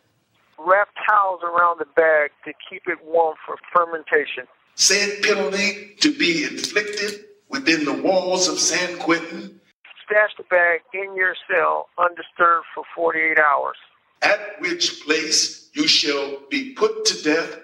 Wrap 0.59 0.89
towels 1.09 1.41
around 1.43 1.79
the 1.79 1.87
bag 1.97 2.31
to 2.45 2.53
keep 2.69 2.83
it 2.87 2.99
warm 3.05 3.37
for 3.45 3.57
fermentation. 3.73 4.45
Said 4.77 5.23
penalty 5.23 5.95
to 6.01 6.17
be 6.17 6.45
inflicted 6.45 7.25
within 7.49 7.85
the 7.85 7.93
walls 7.93 8.49
of 8.49 8.59
San 8.59 8.99
Quentin, 8.99 9.61
Stash 10.07 10.31
the 10.37 10.45
bag 10.45 10.81
in 10.93 11.17
your 11.17 11.35
cell 11.51 11.89
undisturbed 11.99 12.67
for 12.75 12.85
48 12.95 13.39
hours. 13.39 13.77
at 14.23 14.61
which 14.61 15.01
place 15.05 15.69
you 15.75 15.87
shall 15.87 16.39
be 16.51 16.73
put 16.75 17.05
to 17.07 17.23
death 17.23 17.59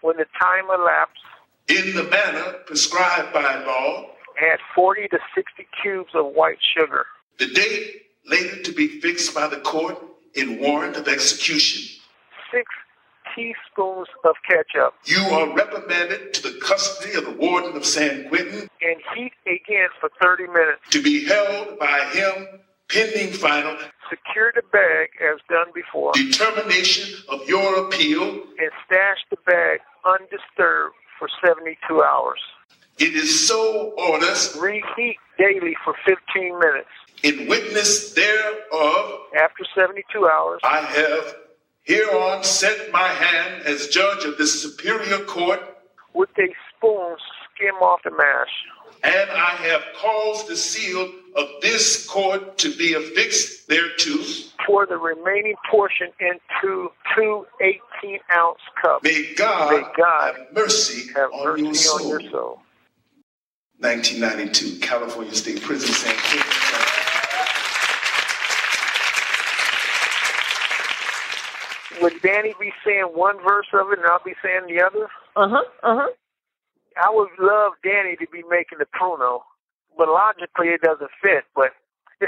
When 0.00 0.16
the 0.16 0.26
time 0.40 0.64
elapsed, 0.72 1.22
in 1.68 1.94
the 1.94 2.04
manner 2.04 2.54
prescribed 2.66 3.32
by 3.32 3.62
law. 3.64 4.06
add 4.40 4.58
40 4.74 5.08
to 5.08 5.18
60 5.34 5.66
cubes 5.82 6.10
of 6.14 6.26
white 6.34 6.58
sugar. 6.76 7.06
The 7.38 7.46
date 7.46 8.02
later 8.26 8.62
to 8.62 8.72
be 8.72 9.00
fixed 9.00 9.34
by 9.34 9.46
the 9.48 9.58
court 9.60 9.98
in 10.34 10.60
warrant 10.60 10.96
of 10.96 11.08
execution. 11.08 12.00
Six 12.52 12.64
teaspoons 13.34 14.08
of 14.24 14.34
ketchup. 14.46 14.94
You 15.06 15.20
are 15.34 15.54
reprimanded 15.54 16.34
to 16.34 16.42
the 16.42 16.58
custody 16.60 17.14
of 17.16 17.24
the 17.24 17.30
warden 17.32 17.76
of 17.76 17.84
San 17.86 18.28
Quentin 18.28 18.68
And 18.82 18.96
heat 19.14 19.32
again 19.46 19.88
for 20.00 20.10
30 20.20 20.48
minutes. 20.48 20.80
to 20.90 21.02
be 21.02 21.24
held 21.24 21.78
by 21.78 22.00
him 22.12 22.60
pending 22.88 23.32
final 23.32 23.76
Secure 24.10 24.52
the 24.54 24.62
bag 24.72 25.08
as 25.22 25.40
done 25.48 25.68
before. 25.74 26.12
determination 26.12 27.22
of 27.30 27.48
your 27.48 27.86
appeal. 27.86 28.22
And 28.58 28.70
stash 28.84 29.18
the 29.30 29.36
bag 29.46 29.80
undisturbed 30.04 30.94
for 31.18 31.28
72 31.44 32.02
hours. 32.02 32.40
It 32.98 33.14
is 33.14 33.46
so 33.48 33.92
orders 33.96 34.54
Reheat 34.60 35.16
daily 35.38 35.74
for 35.84 35.94
15 36.04 36.58
minutes. 36.58 36.88
in 37.22 37.48
witness 37.48 38.12
thereof 38.12 39.20
After 39.40 39.64
72 39.74 40.28
hours, 40.28 40.60
I 40.64 40.80
have 40.80 41.34
hereon 41.84 42.42
set 42.44 42.90
my 42.92 43.08
hand 43.08 43.62
as 43.66 43.88
judge 43.88 44.24
of 44.24 44.38
this 44.38 44.62
superior 44.62 45.18
court, 45.24 45.60
with 46.14 46.30
a 46.38 46.48
spoon, 46.76 47.16
skim 47.54 47.74
off 47.76 48.00
the 48.04 48.10
mash. 48.10 48.50
and 49.02 49.30
I 49.30 49.50
have 49.68 49.82
caused 49.96 50.46
the 50.48 50.56
seal 50.56 51.10
of 51.34 51.46
this 51.62 52.06
court 52.06 52.58
to 52.58 52.74
be 52.76 52.94
affixed 52.94 53.66
thereto. 53.68 54.22
Pour 54.66 54.86
the 54.86 54.96
remaining 54.96 55.54
portion 55.70 56.08
into 56.20 56.90
two 57.16 57.46
18 57.60 58.18
ounce 58.36 58.58
cups. 58.80 59.02
May 59.02 59.32
God, 59.34 59.72
May 59.72 59.82
God 59.96 60.36
have 60.36 60.52
mercy, 60.54 61.12
have 61.14 61.30
on, 61.32 61.44
mercy 61.46 61.62
your 61.62 61.68
on 61.70 61.74
soul. 61.74 62.08
your 62.10 62.30
soul. 62.30 62.60
1992, 63.80 64.78
California 64.78 65.34
State 65.34 65.60
Prison, 65.62 65.92
San 65.92 66.14
Quentin. 66.14 66.91
Would 72.02 72.20
Danny 72.22 72.54
be 72.58 72.72
saying 72.84 73.14
one 73.14 73.36
verse 73.46 73.66
of 73.72 73.92
it 73.92 73.98
and 74.00 74.08
I'll 74.08 74.22
be 74.24 74.34
saying 74.42 74.66
the 74.66 74.82
other? 74.82 75.06
Uh 75.36 75.48
huh. 75.48 75.64
Uh 75.82 75.96
huh. 76.02 76.10
I 76.98 77.10
would 77.10 77.30
love 77.38 77.72
Danny 77.82 78.16
to 78.16 78.26
be 78.30 78.42
making 78.50 78.78
the 78.78 78.86
pruno, 78.86 79.40
but 79.96 80.08
logically 80.08 80.68
it 80.68 80.82
doesn't 80.82 81.10
fit. 81.22 81.44
But 81.54 81.70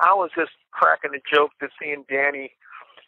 I 0.00 0.14
was 0.14 0.30
just 0.36 0.52
cracking 0.72 1.12
a 1.14 1.22
joke 1.34 1.50
to 1.60 1.68
seeing 1.80 2.04
Danny, 2.08 2.52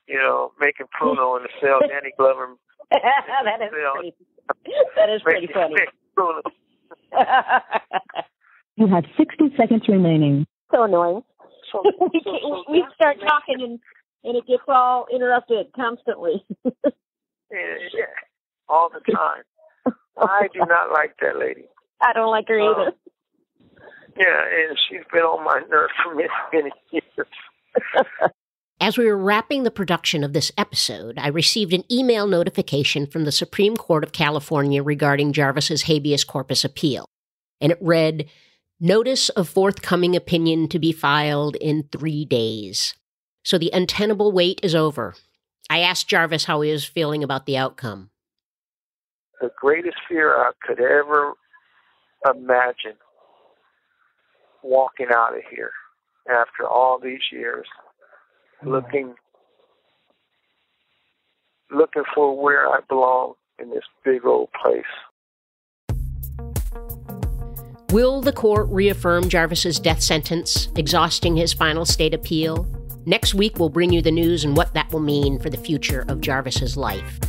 you 0.06 0.18
know, 0.18 0.52
making 0.60 0.86
pruno 0.92 1.36
in 1.38 1.44
the 1.44 1.50
cell. 1.60 1.80
Danny 1.88 2.12
Glover. 2.16 2.54
that 2.90 3.62
is 3.62 3.72
cell, 3.72 3.94
pretty. 3.94 4.14
That 4.94 5.10
is 5.10 5.22
pretty 5.22 5.48
funny. 5.52 5.74
You 8.76 8.86
have 8.88 9.04
60 9.16 9.56
seconds 9.56 9.82
remaining. 9.88 10.46
so 10.70 10.84
annoying. 10.84 11.22
So, 11.72 11.82
we, 11.82 12.20
so, 12.22 12.30
so 12.40 12.64
we 12.70 12.84
start 12.94 13.16
talking 13.26 13.60
and 13.60 13.80
and 14.26 14.36
it 14.36 14.46
gets 14.46 14.62
all 14.68 15.06
interrupted 15.12 15.66
constantly. 15.74 16.44
Yeah, 16.64 16.72
yeah, 17.52 18.04
all 18.68 18.90
the 18.90 19.00
time. 19.12 19.42
I 20.18 20.48
do 20.52 20.60
not 20.60 20.90
like 20.92 21.14
that 21.20 21.38
lady. 21.38 21.66
I 22.02 22.12
don't 22.12 22.30
like 22.30 22.48
her 22.48 22.58
either. 22.58 22.88
Um, 22.88 22.92
Yeah, 24.18 24.42
and 24.68 24.78
she's 24.88 25.04
been 25.12 25.22
on 25.22 25.44
my 25.44 25.60
nerves 25.70 25.92
for 26.02 26.14
many, 26.14 26.28
many 26.52 26.70
years. 26.90 27.28
As 28.80 28.98
we 28.98 29.06
were 29.06 29.16
wrapping 29.16 29.62
the 29.62 29.70
production 29.70 30.22
of 30.24 30.32
this 30.32 30.52
episode, 30.58 31.18
I 31.18 31.28
received 31.28 31.72
an 31.72 31.84
email 31.90 32.26
notification 32.26 33.06
from 33.06 33.24
the 33.24 33.32
Supreme 33.32 33.76
Court 33.76 34.04
of 34.04 34.12
California 34.12 34.82
regarding 34.82 35.32
Jarvis's 35.32 35.82
habeas 35.82 36.24
corpus 36.24 36.64
appeal. 36.64 37.06
And 37.60 37.72
it 37.72 37.78
read, 37.80 38.28
Notice 38.78 39.30
of 39.30 39.48
forthcoming 39.48 40.14
opinion 40.14 40.68
to 40.68 40.78
be 40.78 40.92
filed 40.92 41.56
in 41.56 41.88
three 41.90 42.26
days. 42.26 42.94
So 43.46 43.58
the 43.58 43.70
untenable 43.72 44.32
wait 44.32 44.58
is 44.64 44.74
over. 44.74 45.14
I 45.70 45.78
asked 45.78 46.08
Jarvis 46.08 46.46
how 46.46 46.62
he 46.62 46.72
was 46.72 46.84
feeling 46.84 47.22
about 47.22 47.46
the 47.46 47.56
outcome. 47.56 48.10
the 49.40 49.52
greatest 49.60 49.98
fear 50.08 50.36
I 50.36 50.50
could 50.66 50.80
ever 50.80 51.34
imagine 52.28 52.98
walking 54.64 55.06
out 55.14 55.36
of 55.36 55.42
here 55.48 55.70
after 56.28 56.66
all 56.68 56.98
these 56.98 57.20
years, 57.30 57.66
mm. 58.64 58.72
looking 58.72 59.14
looking 61.70 62.02
for 62.12 62.36
where 62.42 62.68
I 62.68 62.80
belong 62.88 63.34
in 63.60 63.70
this 63.70 63.84
big 64.04 64.24
old 64.24 64.48
place. 64.60 64.82
Will 67.92 68.22
the 68.22 68.32
court 68.32 68.66
reaffirm 68.70 69.28
Jarvis's 69.28 69.78
death 69.78 70.02
sentence, 70.02 70.68
exhausting 70.74 71.36
his 71.36 71.52
final 71.52 71.84
state 71.84 72.12
appeal? 72.12 72.66
Next 73.08 73.34
week, 73.34 73.60
we'll 73.60 73.68
bring 73.68 73.92
you 73.92 74.02
the 74.02 74.10
news 74.10 74.42
and 74.42 74.56
what 74.56 74.74
that 74.74 74.92
will 74.92 74.98
mean 74.98 75.38
for 75.38 75.48
the 75.48 75.56
future 75.56 76.04
of 76.08 76.20
Jarvis's 76.20 76.76
life. 76.76 77.20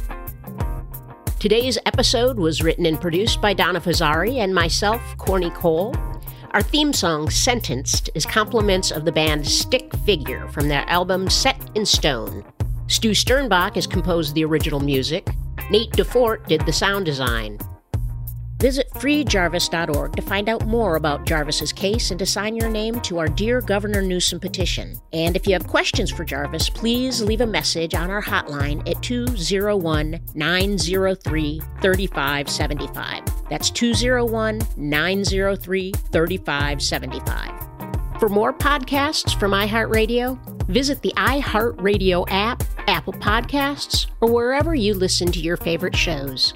Today's 1.38 1.78
episode 1.86 2.40
was 2.40 2.64
written 2.64 2.88
and 2.88 3.00
produced 3.00 3.44
by 3.44 3.54
Donna 3.54 3.80
Fazzari 3.80 4.38
and 4.38 4.56
myself, 4.56 5.00
Corny 5.20 5.52
Koehl. 5.52 5.96
Our 6.56 6.64
theme 6.64 6.94
song, 6.94 7.30
Sentenced, 7.30 8.10
is 8.16 8.26
compliments 8.26 8.90
of 8.90 9.06
the 9.06 9.12
band 9.12 9.48
Stick 9.48 9.96
Figure 9.98 10.48
from 10.48 10.68
their 10.68 10.84
album 10.90 11.30
Set 11.30 11.70
in 11.76 11.86
Stone. 11.86 12.44
Stu 12.88 13.12
Sternbach 13.12 13.76
has 13.76 13.86
composed 13.86 14.34
the 14.34 14.46
original 14.46 14.80
music. 14.80 15.28
Nate 15.70 15.92
DeFort 15.92 16.48
did 16.48 16.66
the 16.66 16.74
sound 16.74 17.06
design. 17.06 17.60
Visit 18.60 18.90
freejarvis.org 18.96 20.16
to 20.16 20.22
find 20.24 20.50
out 20.50 20.66
more 20.66 20.96
about 20.96 21.28
Jarvis's 21.28 21.72
case 21.72 22.10
and 22.10 22.18
to 22.18 22.26
sign 22.26 22.56
your 22.56 22.70
name 22.70 23.00
to 23.02 23.20
our 23.20 23.28
Dear 23.28 23.62
Governor 23.62 24.02
Newsom 24.02 24.40
petition. 24.40 25.00
And 25.14 25.36
if 25.36 25.46
you 25.46 25.54
have 25.54 25.68
questions 25.68 26.10
for 26.10 26.26
Jarvis, 26.26 26.68
please 26.68 27.22
leave 27.22 27.42
a 27.42 27.46
message 27.46 27.94
on 27.94 28.10
our 28.10 28.22
hotline 28.22 28.80
at 28.90 29.04
201 29.04 30.20
903 30.34 31.62
3575. 31.82 33.24
That's 33.48 33.70
201 33.70 34.62
903 34.76 35.92
3575. 35.92 38.20
For 38.20 38.30
more 38.30 38.52
podcasts 38.52 39.40
from 39.40 39.52
iHeartRadio, 39.52 40.66
visit 40.66 41.04
the 41.04 41.14
iHeartRadio 41.16 42.26
app, 42.30 42.64
Apple 42.88 43.14
Podcasts, 43.14 44.08
or 44.20 44.32
wherever 44.32 44.74
you 44.74 44.96
listen 44.96 45.32
to 45.32 45.40
your 45.40 45.58
favorite 45.58 45.96
shows. 45.96 46.56